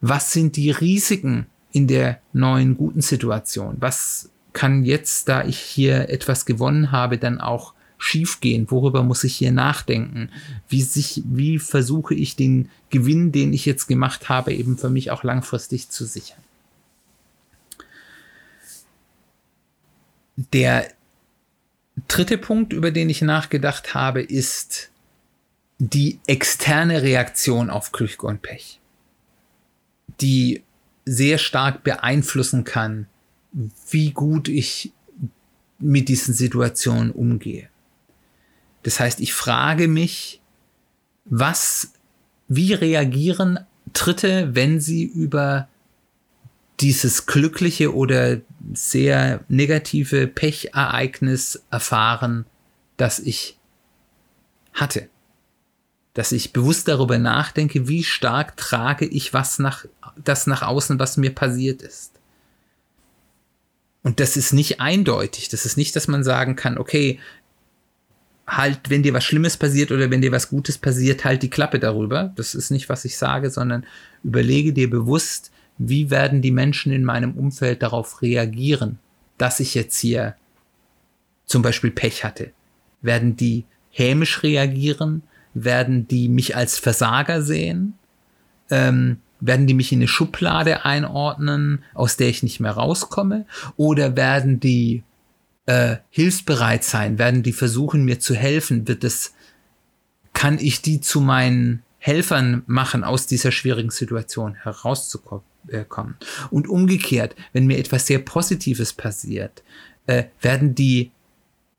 was 0.00 0.32
sind 0.32 0.56
die 0.56 0.70
Risiken 0.70 1.46
in 1.72 1.86
der 1.86 2.20
neuen 2.32 2.76
guten 2.76 3.02
Situation? 3.02 3.76
Was 3.78 4.30
kann 4.52 4.84
jetzt, 4.84 5.28
da 5.28 5.44
ich 5.44 5.58
hier 5.58 6.08
etwas 6.08 6.46
gewonnen 6.46 6.90
habe, 6.90 7.18
dann 7.18 7.40
auch 7.40 7.74
schiefgehen? 8.00 8.70
Worüber 8.70 9.02
muss 9.04 9.22
ich 9.24 9.36
hier 9.36 9.52
nachdenken? 9.52 10.30
Wie 10.68 10.82
sich, 10.82 11.22
wie 11.26 11.58
versuche 11.58 12.14
ich 12.14 12.34
den 12.34 12.70
Gewinn, 12.88 13.30
den 13.30 13.52
ich 13.52 13.66
jetzt 13.66 13.86
gemacht 13.86 14.28
habe, 14.28 14.52
eben 14.52 14.76
für 14.78 14.90
mich 14.90 15.10
auch 15.10 15.22
langfristig 15.22 15.90
zu 15.90 16.04
sichern? 16.04 16.40
Der 20.52 20.88
dritte 22.08 22.38
Punkt, 22.38 22.72
über 22.72 22.90
den 22.90 23.10
ich 23.10 23.20
nachgedacht 23.20 23.94
habe, 23.94 24.22
ist 24.22 24.90
die 25.78 26.18
externe 26.26 27.02
Reaktion 27.02 27.70
auf 27.70 27.92
Glück 27.92 28.22
und 28.22 28.42
Pech, 28.42 28.80
die 30.20 30.62
sehr 31.04 31.38
stark 31.38 31.84
beeinflussen 31.84 32.64
kann, 32.64 33.06
wie 33.90 34.12
gut 34.12 34.48
ich 34.48 34.92
mit 35.78 36.08
diesen 36.08 36.34
Situationen 36.34 37.10
umgehe. 37.10 37.68
Das 38.82 39.00
heißt, 39.00 39.20
ich 39.20 39.34
frage 39.34 39.88
mich, 39.88 40.40
was, 41.24 41.92
wie 42.48 42.72
reagieren 42.72 43.60
Dritte, 43.92 44.54
wenn 44.54 44.80
sie 44.80 45.04
über 45.04 45.68
dieses 46.80 47.26
glückliche 47.26 47.94
oder 47.94 48.40
sehr 48.72 49.44
negative 49.48 50.26
Pechereignis 50.26 51.62
erfahren, 51.70 52.46
das 52.96 53.18
ich 53.18 53.58
hatte. 54.72 55.08
Dass 56.14 56.32
ich 56.32 56.52
bewusst 56.52 56.88
darüber 56.88 57.18
nachdenke, 57.18 57.86
wie 57.88 58.02
stark 58.02 58.56
trage 58.56 59.06
ich 59.06 59.34
was 59.34 59.58
nach, 59.58 59.84
das 60.16 60.46
nach 60.46 60.62
außen, 60.62 60.98
was 60.98 61.16
mir 61.16 61.34
passiert 61.34 61.82
ist. 61.82 62.12
Und 64.02 64.18
das 64.18 64.36
ist 64.36 64.52
nicht 64.52 64.80
eindeutig. 64.80 65.50
Das 65.50 65.66
ist 65.66 65.76
nicht, 65.76 65.94
dass 65.94 66.08
man 66.08 66.24
sagen 66.24 66.56
kann, 66.56 66.78
okay, 66.78 67.20
halt, 68.56 68.90
wenn 68.90 69.02
dir 69.02 69.14
was 69.14 69.24
Schlimmes 69.24 69.56
passiert 69.56 69.92
oder 69.92 70.10
wenn 70.10 70.20
dir 70.20 70.32
was 70.32 70.48
Gutes 70.48 70.76
passiert, 70.76 71.24
halt 71.24 71.42
die 71.42 71.50
Klappe 71.50 71.78
darüber. 71.78 72.32
Das 72.34 72.54
ist 72.54 72.70
nicht, 72.70 72.88
was 72.88 73.04
ich 73.04 73.16
sage, 73.16 73.50
sondern 73.50 73.86
überlege 74.24 74.72
dir 74.72 74.90
bewusst, 74.90 75.52
wie 75.78 76.10
werden 76.10 76.42
die 76.42 76.50
Menschen 76.50 76.92
in 76.92 77.04
meinem 77.04 77.34
Umfeld 77.34 77.82
darauf 77.82 78.22
reagieren, 78.22 78.98
dass 79.38 79.60
ich 79.60 79.74
jetzt 79.74 79.98
hier 79.98 80.34
zum 81.46 81.62
Beispiel 81.62 81.90
Pech 81.90 82.24
hatte? 82.24 82.50
Werden 83.02 83.36
die 83.36 83.64
hämisch 83.90 84.42
reagieren? 84.42 85.22
Werden 85.54 86.06
die 86.08 86.28
mich 86.28 86.56
als 86.56 86.78
Versager 86.78 87.42
sehen? 87.42 87.94
Ähm, 88.68 89.18
werden 89.40 89.66
die 89.66 89.74
mich 89.74 89.92
in 89.92 90.00
eine 90.00 90.08
Schublade 90.08 90.84
einordnen, 90.84 91.82
aus 91.94 92.16
der 92.16 92.28
ich 92.28 92.42
nicht 92.42 92.60
mehr 92.60 92.72
rauskomme? 92.72 93.46
Oder 93.76 94.16
werden 94.16 94.60
die 94.60 95.02
äh, 95.70 95.98
hilfsbereit 96.10 96.82
sein? 96.82 97.18
Werden 97.18 97.44
die 97.44 97.52
versuchen, 97.52 98.04
mir 98.04 98.18
zu 98.18 98.34
helfen? 98.34 98.88
Wird 98.88 99.04
es, 99.04 99.34
kann 100.32 100.58
ich 100.58 100.82
die 100.82 101.00
zu 101.00 101.20
meinen 101.20 101.82
Helfern 101.98 102.62
machen, 102.66 103.04
aus 103.04 103.26
dieser 103.26 103.52
schwierigen 103.52 103.90
Situation 103.90 104.54
herauszukommen? 104.54 105.44
kommen. 105.90 106.16
Und 106.50 106.68
umgekehrt, 106.68 107.36
wenn 107.52 107.66
mir 107.66 107.76
etwas 107.76 108.06
sehr 108.06 108.18
Positives 108.18 108.94
passiert, 108.94 109.62
äh, 110.06 110.24
werden 110.40 110.74
die, 110.74 111.10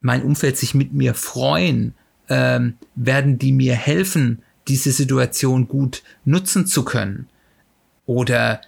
mein 0.01 0.21
Umfeld 0.21 0.55
sich 0.55 0.75
mit 0.75 0.93
mir 0.93 1.15
freuen, 1.15 1.95
ähm, 2.29 2.75
werden 2.93 3.39
die 3.39 3.51
mir 3.51 3.73
helfen, 3.73 4.43
diese 4.67 4.91
Situation 4.91 5.67
gut 5.67 6.03
nutzen 6.25 6.67
zu 6.67 6.85
können? 6.85 7.27
Oder 8.05 8.61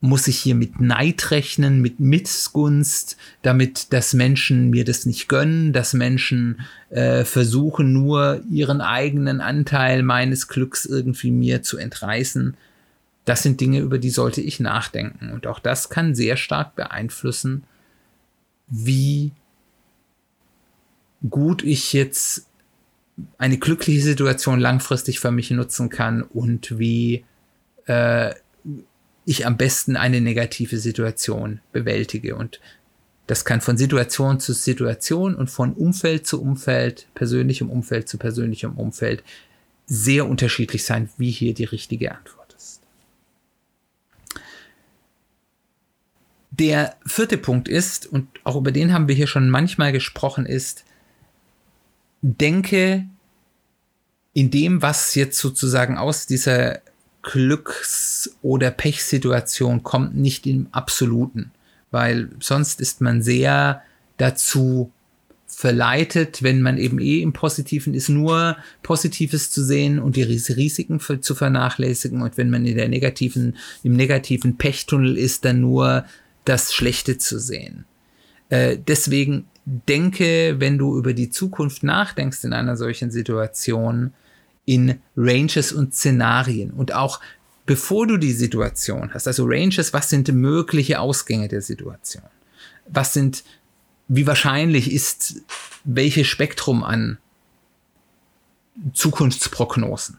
muss 0.00 0.28
ich 0.28 0.38
hier 0.38 0.54
mit 0.54 0.80
Neid 0.80 1.30
rechnen, 1.30 1.82
mit 1.82 2.00
Missgunst, 2.00 3.16
damit 3.42 3.92
dass 3.92 4.14
Menschen 4.14 4.70
mir 4.70 4.84
das 4.84 5.04
nicht 5.04 5.28
gönnen, 5.28 5.72
dass 5.72 5.92
Menschen 5.92 6.60
äh, 6.88 7.24
versuchen 7.24 7.92
nur 7.92 8.42
ihren 8.50 8.80
eigenen 8.80 9.40
Anteil 9.40 10.02
meines 10.02 10.48
Glücks 10.48 10.86
irgendwie 10.86 11.30
mir 11.30 11.62
zu 11.62 11.76
entreißen 11.76 12.56
das 13.24 13.44
sind 13.44 13.60
Dinge, 13.60 13.78
über 13.78 13.98
die 13.98 14.10
sollte 14.10 14.40
ich 14.40 14.58
nachdenken. 14.60 15.30
Und 15.30 15.46
auch 15.46 15.58
das 15.58 15.88
kann 15.88 16.14
sehr 16.14 16.36
stark 16.36 16.74
beeinflussen, 16.74 17.64
wie 18.66 19.30
gut 21.28 21.62
ich 21.62 21.92
jetzt 21.92 22.46
eine 23.38 23.58
glückliche 23.58 24.00
Situation 24.00 24.58
langfristig 24.58 25.20
für 25.20 25.30
mich 25.30 25.50
nutzen 25.52 25.90
kann 25.90 26.22
und 26.22 26.78
wie 26.78 27.24
äh, 27.86 28.34
ich 29.24 29.46
am 29.46 29.56
besten 29.56 29.96
eine 29.96 30.20
negative 30.20 30.78
Situation 30.78 31.60
bewältige. 31.72 32.36
Und 32.36 32.60
das 33.26 33.44
kann 33.44 33.60
von 33.60 33.76
Situation 33.76 34.40
zu 34.40 34.52
Situation 34.52 35.34
und 35.34 35.50
von 35.50 35.72
Umfeld 35.74 36.26
zu 36.26 36.42
Umfeld, 36.42 37.06
persönlichem 37.14 37.70
Umfeld 37.70 38.08
zu 38.08 38.18
persönlichem 38.18 38.72
Umfeld 38.72 39.22
sehr 39.86 40.28
unterschiedlich 40.28 40.84
sein, 40.84 41.08
wie 41.16 41.30
hier 41.30 41.54
die 41.54 41.64
richtige 41.64 42.12
Antwort. 42.12 42.40
Der 46.60 46.96
vierte 47.06 47.38
Punkt 47.38 47.68
ist, 47.68 48.06
und 48.06 48.28
auch 48.44 48.54
über 48.54 48.70
den 48.70 48.92
haben 48.92 49.08
wir 49.08 49.14
hier 49.14 49.26
schon 49.26 49.48
manchmal 49.48 49.92
gesprochen, 49.92 50.44
ist, 50.44 50.84
denke 52.20 53.06
in 54.34 54.50
dem, 54.50 54.82
was 54.82 55.14
jetzt 55.14 55.38
sozusagen 55.38 55.96
aus 55.96 56.26
dieser 56.26 56.80
Glücks- 57.22 58.36
oder 58.42 58.70
Pechsituation 58.70 59.82
kommt, 59.82 60.16
nicht 60.16 60.46
im 60.46 60.68
Absoluten, 60.72 61.50
weil 61.90 62.30
sonst 62.40 62.80
ist 62.80 63.00
man 63.00 63.22
sehr 63.22 63.82
dazu 64.16 64.90
verleitet, 65.46 66.42
wenn 66.42 66.62
man 66.62 66.78
eben 66.78 67.00
eh 67.00 67.20
im 67.20 67.32
Positiven 67.32 67.92
ist, 67.92 68.08
nur 68.08 68.56
Positives 68.82 69.50
zu 69.50 69.62
sehen 69.62 69.98
und 69.98 70.16
die 70.16 70.22
Risiken 70.22 71.00
zu 71.00 71.34
vernachlässigen 71.34 72.22
und 72.22 72.38
wenn 72.38 72.50
man 72.50 72.64
in 72.64 72.76
der 72.76 72.88
negativen, 72.88 73.56
im 73.82 73.94
negativen 73.94 74.56
Pechtunnel 74.56 75.18
ist, 75.18 75.44
dann 75.44 75.60
nur 75.60 76.04
das 76.44 76.72
Schlechte 76.72 77.18
zu 77.18 77.38
sehen. 77.38 77.84
Äh, 78.48 78.78
deswegen 78.78 79.46
denke, 79.64 80.56
wenn 80.58 80.78
du 80.78 80.96
über 80.96 81.12
die 81.12 81.30
Zukunft 81.30 81.82
nachdenkst 81.82 82.44
in 82.44 82.52
einer 82.52 82.76
solchen 82.76 83.10
Situation, 83.10 84.14
in 84.64 85.00
Ranges 85.16 85.72
und 85.72 85.94
Szenarien 85.94 86.70
und 86.70 86.92
auch 86.92 87.20
bevor 87.66 88.06
du 88.06 88.16
die 88.16 88.32
Situation 88.32 89.12
hast. 89.14 89.26
Also 89.26 89.44
Ranges, 89.46 89.92
was 89.92 90.10
sind 90.10 90.32
mögliche 90.32 91.00
Ausgänge 91.00 91.48
der 91.48 91.62
Situation? 91.62 92.24
Was 92.86 93.12
sind, 93.12 93.44
wie 94.08 94.26
wahrscheinlich 94.26 94.92
ist 94.92 95.42
welches 95.84 96.26
Spektrum 96.26 96.82
an 96.82 97.18
Zukunftsprognosen? 98.92 100.18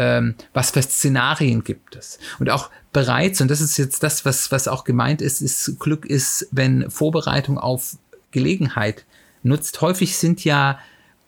ähm, 0.00 0.34
was 0.54 0.70
für 0.70 0.82
Szenarien 0.82 1.62
gibt 1.62 1.94
es. 1.94 2.18
Und 2.38 2.48
auch 2.48 2.70
bereits, 2.92 3.42
und 3.42 3.50
das 3.50 3.60
ist 3.60 3.76
jetzt 3.76 4.02
das, 4.02 4.24
was, 4.24 4.50
was 4.50 4.66
auch 4.66 4.84
gemeint 4.84 5.20
ist, 5.20 5.42
ist 5.42 5.78
Glück 5.78 6.06
ist, 6.06 6.48
wenn 6.52 6.90
Vorbereitung 6.90 7.58
auf 7.58 7.98
Gelegenheit 8.30 9.04
nutzt. 9.42 9.80
Häufig 9.82 10.16
sind 10.16 10.42
ja 10.42 10.78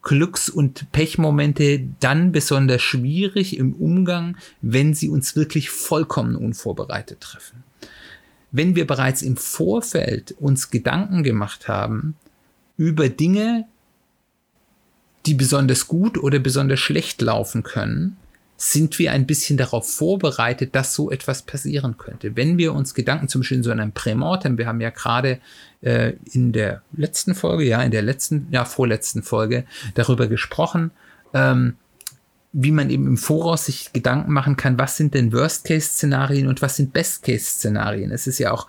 Glücks- 0.03 0.51
und 0.51 0.91
Pechmomente 0.93 1.89
dann 2.01 2.33
besonders 2.33 2.83
schwierig 2.83 3.57
im 3.57 3.75
Umgang, 3.75 4.37
wenn 4.61 4.95
sie 4.95 5.09
uns 5.09 5.37
wirklich 5.37 5.71
vollkommen 5.71 6.37
unvorbereitet 6.37 7.21
treffen. 7.21 7.63
Wenn 8.51 8.77
wir 8.77 8.87
bereits 8.87 9.23
im 9.23 9.37
Vorfeld 9.37 10.33
uns 10.39 10.71
Gedanken 10.71 11.23
gemacht 11.23 11.69
haben 11.69 12.17
über 12.77 13.09
Dinge, 13.09 13.67
die 15.25 15.35
besonders 15.35 15.87
gut 15.87 16.19
oder 16.19 16.41
besonders 16.41 16.81
schlecht 16.81 17.23
laufen 17.23 17.63
können, 17.63 18.17
sind 18.63 19.01
wir 19.01 19.11
ein 19.11 19.27
bisschen 19.27 19.57
darauf 19.57 19.91
vorbereitet, 19.93 20.77
dass 20.77 20.95
so 20.95 21.11
etwas 21.11 21.43
passieren 21.43 21.99
könnte. 21.99 22.37
Wenn 22.37 22.59
wir 22.59 22.75
uns 22.75 22.95
Gedanken 22.95 23.27
zum 23.27 23.41
Beispiel 23.41 23.57
in 23.57 23.65
so 23.65 23.73
einem 23.73 23.91
Prämortem, 23.91 24.57
wir 24.57 24.69
haben 24.69 24.81
ja 24.81 24.91
gerade 24.91 25.41
äh, 25.81 26.13
in 26.31 26.53
der 26.53 26.83
letzten 26.93 27.35
Folge, 27.35 27.65
ja, 27.65 27.83
in 27.83 27.91
der 27.91 28.03
letzten, 28.03 28.47
ja, 28.53 28.65
vorletzten 28.65 29.25
Folge 29.25 29.65
darüber 29.95 30.29
gesprochen, 30.29 30.93
ähm, 31.35 31.75
wie 32.53 32.71
man 32.71 32.89
eben 32.89 33.09
im 33.09 33.17
Voraus 33.17 33.67
sich 33.67 33.93
Gedanken 33.93 34.33
machen 34.33 34.57
kann, 34.57 34.79
was 34.79 34.97
sind 34.97 35.15
denn 35.15 35.33
Worst-Case-Szenarien 35.33 36.47
und 36.47 36.63
was 36.63 36.77
sind 36.77 36.93
Best-Case-Szenarien. 36.93 38.13
Es 38.13 38.29
ist 38.29 38.39
ja 38.39 38.53
auch 38.53 38.69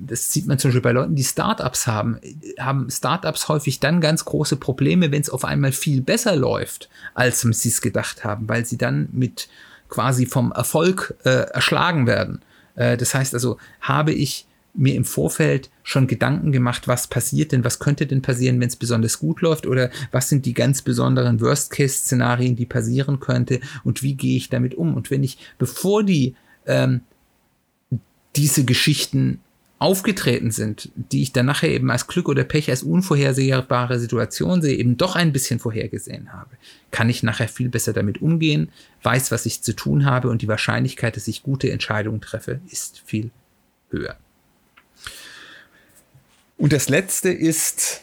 das 0.00 0.32
sieht 0.32 0.46
man 0.46 0.58
zum 0.58 0.70
Beispiel 0.70 0.82
bei 0.82 0.92
Leuten, 0.92 1.14
die 1.14 1.24
Startups 1.24 1.86
haben, 1.86 2.18
haben 2.58 2.90
Startups 2.90 3.48
häufig 3.48 3.80
dann 3.80 4.00
ganz 4.00 4.24
große 4.24 4.56
Probleme, 4.56 5.10
wenn 5.10 5.22
es 5.22 5.30
auf 5.30 5.44
einmal 5.44 5.72
viel 5.72 6.02
besser 6.02 6.36
läuft, 6.36 6.88
als 7.14 7.40
sie 7.40 7.68
es 7.68 7.80
gedacht 7.80 8.24
haben, 8.24 8.48
weil 8.48 8.64
sie 8.64 8.76
dann 8.76 9.08
mit 9.12 9.48
quasi 9.88 10.26
vom 10.26 10.52
Erfolg 10.52 11.14
äh, 11.24 11.50
erschlagen 11.50 12.06
werden. 12.06 12.42
Äh, 12.74 12.96
das 12.96 13.14
heißt 13.14 13.34
also, 13.34 13.56
habe 13.80 14.12
ich 14.12 14.46
mir 14.72 14.94
im 14.94 15.04
Vorfeld 15.04 15.68
schon 15.82 16.06
Gedanken 16.06 16.52
gemacht, 16.52 16.86
was 16.86 17.08
passiert 17.08 17.50
denn, 17.50 17.64
was 17.64 17.80
könnte 17.80 18.06
denn 18.06 18.22
passieren, 18.22 18.60
wenn 18.60 18.68
es 18.68 18.76
besonders 18.76 19.18
gut 19.18 19.40
läuft 19.40 19.66
oder 19.66 19.90
was 20.12 20.28
sind 20.28 20.46
die 20.46 20.54
ganz 20.54 20.82
besonderen 20.82 21.40
Worst-Case-Szenarien, 21.40 22.54
die 22.54 22.66
passieren 22.66 23.18
könnte 23.18 23.60
und 23.82 24.02
wie 24.02 24.14
gehe 24.14 24.36
ich 24.36 24.48
damit 24.48 24.76
um? 24.76 24.94
Und 24.94 25.10
wenn 25.10 25.24
ich, 25.24 25.38
bevor 25.58 26.04
die 26.04 26.36
ähm, 26.66 27.00
diese 28.36 28.64
Geschichten 28.64 29.40
aufgetreten 29.80 30.50
sind, 30.50 30.90
die 30.94 31.22
ich 31.22 31.32
dann 31.32 31.46
nachher 31.46 31.70
eben 31.70 31.90
als 31.90 32.06
Glück 32.06 32.28
oder 32.28 32.44
Pech, 32.44 32.68
als 32.68 32.82
unvorhersehbare 32.82 33.98
Situation 33.98 34.60
sehe, 34.60 34.76
eben 34.76 34.98
doch 34.98 35.16
ein 35.16 35.32
bisschen 35.32 35.58
vorhergesehen 35.58 36.34
habe, 36.34 36.50
kann 36.90 37.08
ich 37.08 37.22
nachher 37.22 37.48
viel 37.48 37.70
besser 37.70 37.94
damit 37.94 38.20
umgehen, 38.20 38.68
weiß, 39.02 39.30
was 39.30 39.46
ich 39.46 39.62
zu 39.62 39.74
tun 39.74 40.04
habe 40.04 40.28
und 40.28 40.42
die 40.42 40.48
Wahrscheinlichkeit, 40.48 41.16
dass 41.16 41.28
ich 41.28 41.42
gute 41.42 41.72
Entscheidungen 41.72 42.20
treffe, 42.20 42.60
ist 42.70 43.02
viel 43.06 43.30
höher. 43.88 44.18
Und 46.58 46.74
das 46.74 46.90
letzte 46.90 47.30
ist 47.30 48.02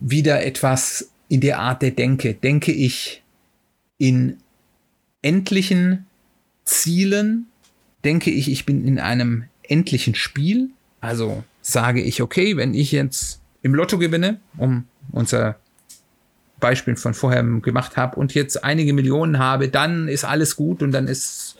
wieder 0.00 0.44
etwas 0.44 1.10
in 1.28 1.40
der 1.40 1.60
Art 1.60 1.80
der 1.80 1.92
Denke. 1.92 2.34
Denke 2.34 2.72
ich 2.72 3.22
in 3.98 4.38
endlichen 5.22 6.06
Zielen? 6.64 7.46
Denke 8.02 8.32
ich, 8.32 8.50
ich 8.50 8.66
bin 8.66 8.84
in 8.84 8.98
einem 8.98 9.44
endlichen 9.72 10.14
Spiel? 10.14 10.70
Also 11.00 11.42
sage 11.62 12.02
ich, 12.02 12.22
okay, 12.22 12.56
wenn 12.56 12.74
ich 12.74 12.92
jetzt 12.92 13.40
im 13.62 13.74
Lotto 13.74 13.98
gewinne, 13.98 14.40
um 14.56 14.84
unser 15.10 15.56
Beispiel 16.60 16.96
von 16.96 17.14
vorher 17.14 17.42
gemacht 17.42 17.96
habe 17.96 18.16
und 18.16 18.34
jetzt 18.34 18.62
einige 18.62 18.92
Millionen 18.92 19.38
habe, 19.38 19.68
dann 19.68 20.08
ist 20.08 20.24
alles 20.24 20.56
gut 20.56 20.82
und 20.82 20.92
dann 20.92 21.08
ist 21.08 21.56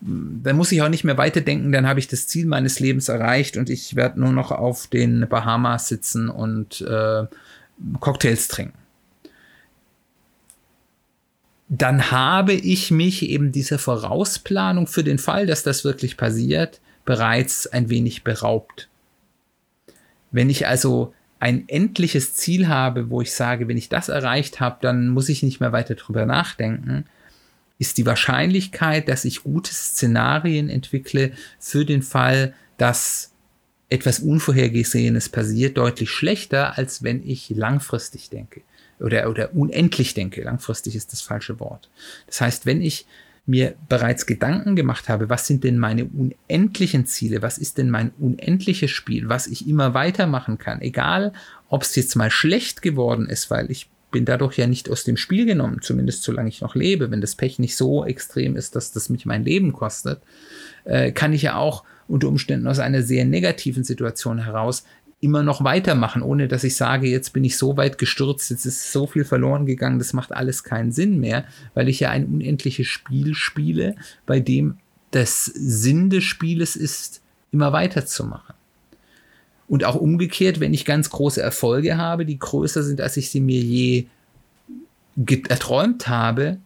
dann 0.00 0.56
muss 0.56 0.72
ich 0.72 0.82
auch 0.82 0.90
nicht 0.90 1.04
mehr 1.04 1.16
weiterdenken, 1.16 1.72
dann 1.72 1.86
habe 1.86 2.00
ich 2.00 2.06
das 2.06 2.26
Ziel 2.26 2.46
meines 2.46 2.80
Lebens 2.80 3.08
erreicht 3.08 3.56
und 3.56 3.70
ich 3.70 3.96
werde 3.96 4.20
nur 4.20 4.30
noch 4.30 4.50
auf 4.50 4.86
den 4.88 5.26
Bahamas 5.28 5.88
sitzen 5.88 6.28
und 6.28 6.82
äh, 6.82 7.24
Cocktails 8.00 8.48
trinken. 8.48 8.78
Dann 11.68 12.10
habe 12.10 12.52
ich 12.52 12.90
mich 12.90 13.28
eben 13.28 13.52
dieser 13.52 13.78
Vorausplanung 13.78 14.86
für 14.86 15.02
den 15.02 15.18
Fall, 15.18 15.46
dass 15.46 15.62
das 15.62 15.82
wirklich 15.82 16.16
passiert, 16.16 16.80
bereits 17.06 17.66
ein 17.66 17.88
wenig 17.88 18.22
beraubt. 18.22 18.88
Wenn 20.30 20.50
ich 20.50 20.66
also 20.66 21.14
ein 21.38 21.68
endliches 21.68 22.34
Ziel 22.34 22.68
habe, 22.68 23.08
wo 23.08 23.22
ich 23.22 23.32
sage, 23.32 23.68
wenn 23.68 23.76
ich 23.76 23.88
das 23.88 24.08
erreicht 24.08 24.60
habe, 24.60 24.78
dann 24.82 25.08
muss 25.08 25.28
ich 25.30 25.42
nicht 25.42 25.60
mehr 25.60 25.72
weiter 25.72 25.94
drüber 25.94 26.26
nachdenken, 26.26 27.04
ist 27.78 27.98
die 27.98 28.06
Wahrscheinlichkeit, 28.06 29.08
dass 29.08 29.24
ich 29.24 29.42
gute 29.42 29.72
Szenarien 29.72 30.68
entwickle 30.68 31.32
für 31.58 31.84
den 31.84 32.02
Fall, 32.02 32.54
dass 32.78 33.32
etwas 33.88 34.18
Unvorhergesehenes 34.20 35.28
passiert, 35.28 35.76
deutlich 35.76 36.10
schlechter, 36.10 36.76
als 36.76 37.02
wenn 37.02 37.26
ich 37.26 37.50
langfristig 37.50 38.30
denke 38.30 38.62
oder, 38.98 39.28
oder 39.30 39.54
unendlich 39.54 40.14
denke. 40.14 40.42
Langfristig 40.42 40.96
ist 40.96 41.12
das 41.12 41.20
falsche 41.20 41.60
Wort. 41.60 41.88
Das 42.26 42.40
heißt, 42.40 42.66
wenn 42.66 42.80
ich 42.80 43.06
mir 43.46 43.74
bereits 43.88 44.26
Gedanken 44.26 44.74
gemacht 44.74 45.08
habe, 45.08 45.28
was 45.30 45.46
sind 45.46 45.62
denn 45.62 45.78
meine 45.78 46.04
unendlichen 46.04 47.06
Ziele, 47.06 47.42
was 47.42 47.58
ist 47.58 47.78
denn 47.78 47.90
mein 47.90 48.10
unendliches 48.18 48.90
Spiel, 48.90 49.28
was 49.28 49.46
ich 49.46 49.68
immer 49.68 49.94
weitermachen 49.94 50.58
kann, 50.58 50.80
egal 50.80 51.32
ob 51.68 51.82
es 51.82 51.94
jetzt 51.94 52.16
mal 52.16 52.30
schlecht 52.30 52.82
geworden 52.82 53.28
ist, 53.28 53.50
weil 53.50 53.70
ich 53.70 53.88
bin 54.10 54.24
dadurch 54.24 54.56
ja 54.56 54.66
nicht 54.66 54.90
aus 54.90 55.04
dem 55.04 55.16
Spiel 55.16 55.46
genommen, 55.46 55.80
zumindest 55.82 56.22
solange 56.22 56.48
ich 56.48 56.60
noch 56.60 56.74
lebe. 56.74 57.10
Wenn 57.10 57.20
das 57.20 57.34
Pech 57.34 57.58
nicht 57.58 57.76
so 57.76 58.04
extrem 58.04 58.56
ist, 58.56 58.74
dass 58.74 58.92
das 58.92 59.10
mich 59.10 59.26
mein 59.26 59.44
Leben 59.44 59.72
kostet, 59.72 60.22
äh, 60.84 61.12
kann 61.12 61.32
ich 61.32 61.42
ja 61.42 61.56
auch 61.56 61.84
unter 62.08 62.28
Umständen 62.28 62.66
aus 62.66 62.78
einer 62.78 63.02
sehr 63.02 63.24
negativen 63.24 63.84
Situation 63.84 64.44
heraus 64.44 64.84
immer 65.26 65.42
noch 65.42 65.64
weitermachen, 65.64 66.22
ohne 66.22 66.46
dass 66.46 66.62
ich 66.62 66.76
sage, 66.76 67.08
jetzt 67.08 67.32
bin 67.32 67.42
ich 67.42 67.58
so 67.58 67.76
weit 67.76 67.98
gestürzt, 67.98 68.48
jetzt 68.50 68.64
ist 68.64 68.92
so 68.92 69.08
viel 69.08 69.24
verloren 69.24 69.66
gegangen, 69.66 69.98
das 69.98 70.12
macht 70.12 70.30
alles 70.30 70.62
keinen 70.62 70.92
Sinn 70.92 71.18
mehr, 71.18 71.44
weil 71.74 71.88
ich 71.88 71.98
ja 71.98 72.10
ein 72.10 72.26
unendliches 72.26 72.86
Spiel 72.86 73.34
spiele, 73.34 73.96
bei 74.24 74.38
dem 74.38 74.78
das 75.10 75.46
Sinn 75.46 76.10
des 76.10 76.22
Spieles 76.22 76.76
ist, 76.76 77.22
immer 77.50 77.72
weiterzumachen. 77.72 78.54
Und 79.66 79.82
auch 79.82 79.96
umgekehrt, 79.96 80.60
wenn 80.60 80.72
ich 80.72 80.84
ganz 80.84 81.10
große 81.10 81.42
Erfolge 81.42 81.96
habe, 81.96 82.24
die 82.24 82.38
größer 82.38 82.84
sind, 82.84 83.00
als 83.00 83.16
ich 83.16 83.30
sie 83.30 83.40
mir 83.40 83.60
je 83.60 84.06
erträumt 85.48 86.06
habe, 86.06 86.58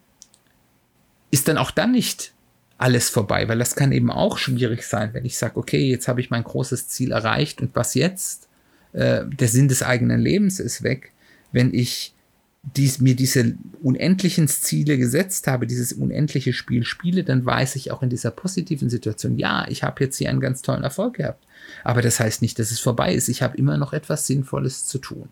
ist 1.31 1.49
dann 1.49 1.57
auch 1.57 1.70
dann 1.70 1.92
nicht 1.92 2.35
alles 2.77 3.09
vorbei, 3.09 3.49
weil 3.49 3.59
das 3.59 3.75
kann 3.75 3.92
eben 3.92 4.11
auch 4.11 4.37
schwierig 4.37 4.83
sein, 4.83 5.14
wenn 5.14 5.25
ich 5.25 5.38
sage, 5.38 5.57
okay, 5.57 5.88
jetzt 5.88 6.09
habe 6.09 6.20
ich 6.20 6.29
mein 6.29 6.44
großes 6.44 6.88
Ziel 6.88 7.12
erreicht 7.12 7.62
und 7.62 7.75
was 7.75 7.94
jetzt? 7.94 8.49
Äh, 8.92 9.24
der 9.26 9.48
Sinn 9.48 9.68
des 9.68 9.83
eigenen 9.83 10.20
Lebens 10.20 10.61
ist 10.61 10.83
weg. 10.83 11.12
Wenn 11.53 11.72
ich 11.74 12.14
dies, 12.62 13.01
mir 13.01 13.16
diese 13.16 13.55
unendlichen 13.83 14.46
Ziele 14.46 14.99
gesetzt 14.99 15.46
habe, 15.46 15.66
dieses 15.66 15.94
unendliche 15.94 16.53
Spiel 16.53 16.85
spiele, 16.85 17.25
dann 17.25 17.46
weiß 17.46 17.77
ich 17.77 17.90
auch 17.90 18.03
in 18.03 18.11
dieser 18.11 18.31
positiven 18.31 18.90
Situation, 18.90 19.38
ja, 19.38 19.66
ich 19.68 19.83
habe 19.83 20.05
jetzt 20.05 20.18
hier 20.18 20.29
einen 20.29 20.40
ganz 20.40 20.61
tollen 20.61 20.83
Erfolg 20.83 21.14
gehabt. 21.14 21.46
Aber 21.85 22.03
das 22.03 22.20
heißt 22.20 22.42
nicht, 22.42 22.59
dass 22.59 22.70
es 22.70 22.81
vorbei 22.81 23.14
ist. 23.14 23.29
Ich 23.29 23.42
habe 23.42 23.57
immer 23.57 23.79
noch 23.79 23.92
etwas 23.92 24.27
Sinnvolles 24.27 24.87
zu 24.87 24.99
tun. 24.99 25.29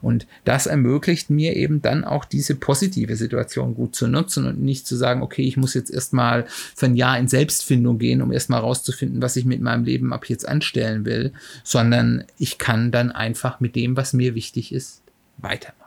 Und 0.00 0.26
das 0.44 0.66
ermöglicht 0.66 1.30
mir 1.30 1.56
eben 1.56 1.82
dann 1.82 2.04
auch 2.04 2.24
diese 2.24 2.54
positive 2.54 3.16
Situation 3.16 3.74
gut 3.74 3.94
zu 3.94 4.06
nutzen 4.06 4.46
und 4.46 4.60
nicht 4.60 4.86
zu 4.86 4.96
sagen, 4.96 5.22
okay, 5.22 5.42
ich 5.42 5.56
muss 5.56 5.74
jetzt 5.74 5.90
erstmal 5.90 6.46
für 6.48 6.86
ein 6.86 6.96
Jahr 6.96 7.18
in 7.18 7.28
Selbstfindung 7.28 7.98
gehen, 7.98 8.22
um 8.22 8.32
erstmal 8.32 8.60
rauszufinden, 8.60 9.20
was 9.20 9.36
ich 9.36 9.44
mit 9.44 9.60
meinem 9.60 9.84
Leben 9.84 10.12
ab 10.12 10.26
jetzt 10.26 10.48
anstellen 10.48 11.04
will, 11.04 11.32
sondern 11.64 12.24
ich 12.38 12.58
kann 12.58 12.90
dann 12.90 13.10
einfach 13.10 13.60
mit 13.60 13.76
dem, 13.76 13.96
was 13.96 14.12
mir 14.12 14.34
wichtig 14.34 14.72
ist, 14.72 15.02
weitermachen. 15.38 15.79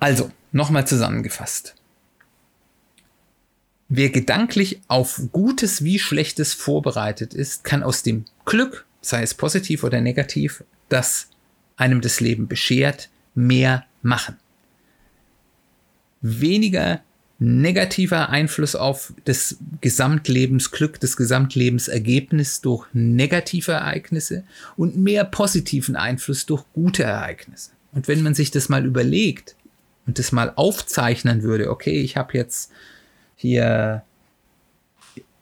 Also, 0.00 0.30
nochmal 0.50 0.86
zusammengefasst. 0.86 1.74
Wer 3.88 4.10
gedanklich 4.10 4.80
auf 4.88 5.20
Gutes 5.32 5.84
wie 5.84 5.98
Schlechtes 5.98 6.54
vorbereitet 6.54 7.34
ist, 7.34 7.64
kann 7.64 7.82
aus 7.82 8.02
dem 8.02 8.24
Glück, 8.44 8.86
sei 9.00 9.22
es 9.22 9.34
positiv 9.34 9.84
oder 9.84 10.00
negativ, 10.00 10.64
das 10.88 11.28
einem 11.76 12.00
das 12.00 12.20
Leben 12.20 12.48
beschert, 12.48 13.10
mehr 13.34 13.84
machen. 14.02 14.36
Weniger 16.20 17.02
negativer 17.40 18.28
Einfluss 18.28 18.76
auf 18.76 19.14
das 19.24 19.56
Gesamtlebensglück, 19.80 21.00
das 21.00 21.16
Gesamtlebensergebnis 21.16 22.60
durch 22.60 22.86
negative 22.92 23.72
Ereignisse 23.72 24.44
und 24.76 24.96
mehr 24.96 25.24
positiven 25.24 25.96
Einfluss 25.96 26.44
durch 26.44 26.64
gute 26.74 27.02
Ereignisse. 27.02 27.70
Und 27.92 28.08
wenn 28.08 28.22
man 28.22 28.34
sich 28.34 28.50
das 28.50 28.68
mal 28.68 28.84
überlegt 28.84 29.56
und 30.10 30.18
das 30.18 30.32
mal 30.32 30.52
aufzeichnen 30.56 31.44
würde, 31.44 31.70
okay, 31.70 32.00
ich 32.00 32.16
habe 32.16 32.36
jetzt 32.36 32.72
hier, 33.36 34.02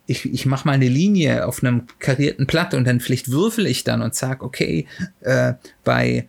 ich, 0.05 0.27
ich 0.31 0.45
mache 0.45 0.69
mal 0.69 0.75
eine 0.75 0.89
Linie 0.89 1.47
auf 1.47 1.65
einem 1.65 1.87
karierten 2.01 2.47
Blatt 2.47 2.75
und 2.75 2.87
dann 2.87 3.01
vielleicht 3.01 3.31
würfel 3.31 3.67
ich 3.67 3.83
dann 3.83 4.03
und 4.03 4.15
sage, 4.15 4.45
okay, 4.45 4.87
äh, 5.23 5.55
bei 5.85 6.29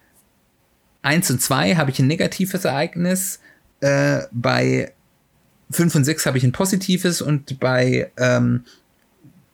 1 1.02 1.32
und 1.32 1.42
2 1.42 1.76
habe 1.76 1.92
ich 1.92 2.00
ein 2.00 2.08
negatives 2.08 2.64
Ereignis, 2.64 3.42
äh, 3.82 4.22
bei 4.32 4.94
5 5.72 5.96
und 5.96 6.06
6 6.06 6.26
habe 6.26 6.38
ich 6.38 6.46
ein 6.46 6.54
positives 6.54 7.22
und 7.22 7.60
bei, 7.60 8.10
ähm, 8.16 8.64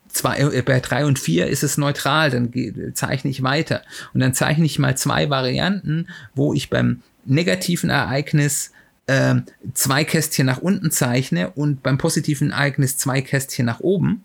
zwei, 0.06 0.38
äh, 0.38 0.62
bei 0.62 0.78
3 0.78 1.06
und 1.06 1.18
4 1.18 1.48
ist 1.48 1.64
es 1.64 1.76
neutral, 1.76 2.30
dann 2.30 2.52
zeichne 2.94 3.32
ich 3.32 3.42
weiter. 3.42 3.82
Und 4.14 4.20
dann 4.20 4.32
zeichne 4.32 4.64
ich 4.64 4.78
mal 4.78 4.96
zwei 4.96 5.28
Varianten, 5.28 6.06
wo 6.36 6.54
ich 6.54 6.70
beim 6.70 7.02
negativen 7.26 7.90
Ereignis 7.90 8.72
äh, 9.06 9.36
zwei 9.74 10.04
Kästchen 10.04 10.46
nach 10.46 10.58
unten 10.58 10.90
zeichne 10.90 11.50
und 11.50 11.82
beim 11.82 11.98
positiven 11.98 12.50
Ereignis 12.50 12.96
zwei 12.96 13.20
Kästchen 13.22 13.66
nach 13.66 13.80
oben. 13.80 14.22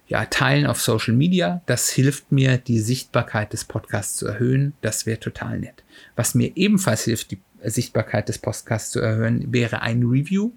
ja, 0.07 0.25
Teilen 0.27 0.67
auf 0.67 0.81
Social 0.81 1.15
Media, 1.15 1.63
das 1.67 1.91
hilft 1.91 2.31
mir, 2.31 2.59
die 2.59 2.79
Sichtbarkeit 2.79 3.53
des 3.53 3.65
Podcasts 3.65 4.17
zu 4.19 4.29
erhöhen. 4.29 4.75
Das 4.83 5.05
wäre 5.05 5.19
total 5.19 5.59
nett. 5.59 5.83
Was 6.15 6.37
mir 6.37 6.53
ebenfalls 6.55 7.03
hilft, 7.03 7.33
die 7.33 7.41
Sichtbarkeit 7.65 8.29
des 8.29 8.39
Podcasts 8.39 8.93
zu 8.93 9.01
erhöhen, 9.01 9.53
wäre 9.53 9.83
ein 9.83 10.05
Review. 10.05 10.53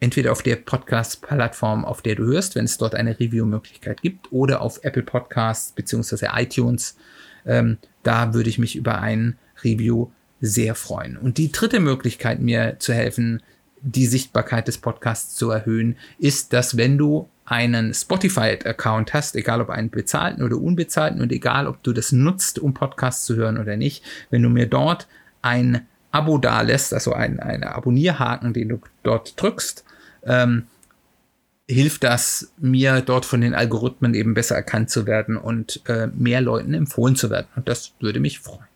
Entweder 0.00 0.32
auf 0.32 0.42
der 0.42 0.56
Podcast-Plattform, 0.56 1.84
auf 1.84 2.02
der 2.02 2.14
du 2.14 2.24
hörst, 2.24 2.54
wenn 2.54 2.64
es 2.64 2.78
dort 2.78 2.94
eine 2.94 3.18
Review-Möglichkeit 3.18 4.00
gibt, 4.00 4.30
oder 4.32 4.60
auf 4.60 4.84
Apple 4.84 5.02
Podcasts 5.02 5.72
bzw. 5.72 6.28
iTunes. 6.36 6.96
Ähm, 7.44 7.78
da 8.04 8.32
würde 8.32 8.48
ich 8.48 8.58
mich 8.58 8.76
über 8.76 9.00
ein 9.00 9.36
Review 9.64 10.08
sehr 10.40 10.74
freuen. 10.74 11.16
Und 11.16 11.38
die 11.38 11.50
dritte 11.50 11.80
Möglichkeit, 11.80 12.40
mir 12.40 12.76
zu 12.78 12.92
helfen, 12.92 13.42
die 13.80 14.06
Sichtbarkeit 14.06 14.68
des 14.68 14.78
Podcasts 14.78 15.34
zu 15.34 15.50
erhöhen, 15.50 15.96
ist, 16.18 16.52
dass 16.52 16.76
wenn 16.76 16.96
du 16.98 17.28
einen 17.44 17.94
Spotify-Account 17.94 19.14
hast, 19.14 19.34
egal 19.34 19.60
ob 19.60 19.70
einen 19.70 19.90
bezahlten 19.90 20.42
oder 20.42 20.58
unbezahlten 20.58 21.22
und 21.22 21.32
egal 21.32 21.66
ob 21.66 21.82
du 21.82 21.92
das 21.92 22.12
nutzt, 22.12 22.58
um 22.58 22.74
Podcasts 22.74 23.24
zu 23.24 23.36
hören 23.36 23.58
oder 23.58 23.76
nicht, 23.76 24.04
wenn 24.30 24.42
du 24.42 24.48
mir 24.48 24.66
dort 24.66 25.08
ein 25.40 25.86
Abo 26.10 26.38
da 26.38 26.60
lässt, 26.62 26.92
also 26.92 27.12
ein, 27.12 27.40
ein 27.40 27.64
Abonnierhaken, 27.64 28.52
den 28.52 28.68
du 28.68 28.80
dort 29.02 29.40
drückst, 29.40 29.84
ähm, 30.24 30.66
hilft 31.68 32.02
das 32.04 32.50
mir 32.58 33.02
dort 33.02 33.26
von 33.26 33.40
den 33.40 33.54
Algorithmen 33.54 34.14
eben 34.14 34.34
besser 34.34 34.56
erkannt 34.56 34.90
zu 34.90 35.06
werden 35.06 35.36
und 35.36 35.82
äh, 35.86 36.06
mehr 36.08 36.40
Leuten 36.40 36.72
empfohlen 36.72 37.14
zu 37.14 37.28
werden. 37.30 37.48
Und 37.56 37.68
das 37.68 37.92
würde 38.00 38.20
mich 38.20 38.40
freuen. 38.40 38.66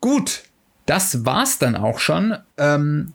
Gut, 0.00 0.44
das 0.86 1.26
war's 1.26 1.58
dann 1.58 1.76
auch 1.76 1.98
schon. 1.98 2.36
Ähm, 2.56 3.12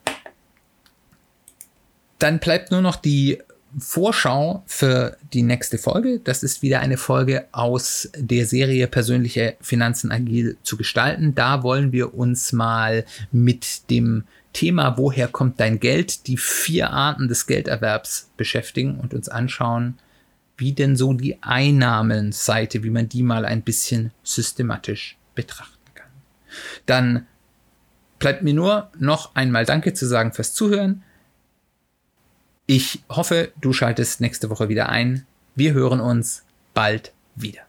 dann 2.19 2.39
bleibt 2.39 2.71
nur 2.71 2.81
noch 2.81 2.95
die 2.95 3.39
Vorschau 3.77 4.63
für 4.67 5.17
die 5.33 5.41
nächste 5.41 5.77
Folge. 5.77 6.19
Das 6.23 6.43
ist 6.43 6.61
wieder 6.61 6.79
eine 6.79 6.97
Folge 6.97 7.45
aus 7.51 8.09
der 8.15 8.45
Serie 8.45 8.87
Persönliche 8.87 9.57
Finanzen 9.59 10.11
agil 10.11 10.57
zu 10.63 10.77
gestalten. 10.77 11.35
Da 11.35 11.63
wollen 11.63 11.91
wir 11.91 12.13
uns 12.13 12.53
mal 12.53 13.03
mit 13.31 13.89
dem 13.89 14.23
Thema 14.55 14.97
Woher 14.97 15.27
kommt 15.27 15.59
dein 15.59 15.81
Geld, 15.81 16.27
die 16.27 16.37
vier 16.37 16.91
Arten 16.91 17.27
des 17.27 17.45
Gelderwerbs 17.45 18.31
beschäftigen 18.37 18.99
und 18.99 19.13
uns 19.13 19.27
anschauen, 19.27 19.99
wie 20.57 20.71
denn 20.71 20.95
so 20.95 21.13
die 21.13 21.43
Einnahmenseite, 21.43 22.81
wie 22.81 22.89
man 22.89 23.09
die 23.09 23.21
mal 23.21 23.43
ein 23.43 23.63
bisschen 23.63 24.11
systematisch 24.23 25.17
betrachtet. 25.35 25.75
Dann 26.85 27.27
bleibt 28.17 28.43
mir 28.43 28.53
nur 28.53 28.89
noch 28.97 29.35
einmal 29.35 29.65
Danke 29.65 29.93
zu 29.93 30.07
sagen 30.07 30.31
fürs 30.31 30.53
Zuhören. 30.53 31.03
Ich 32.65 33.03
hoffe, 33.09 33.51
du 33.59 33.73
schaltest 33.73 34.21
nächste 34.21 34.49
Woche 34.49 34.69
wieder 34.69 34.87
ein. 34.87 35.25
Wir 35.55 35.73
hören 35.73 35.99
uns 35.99 36.43
bald 36.73 37.11
wieder. 37.35 37.64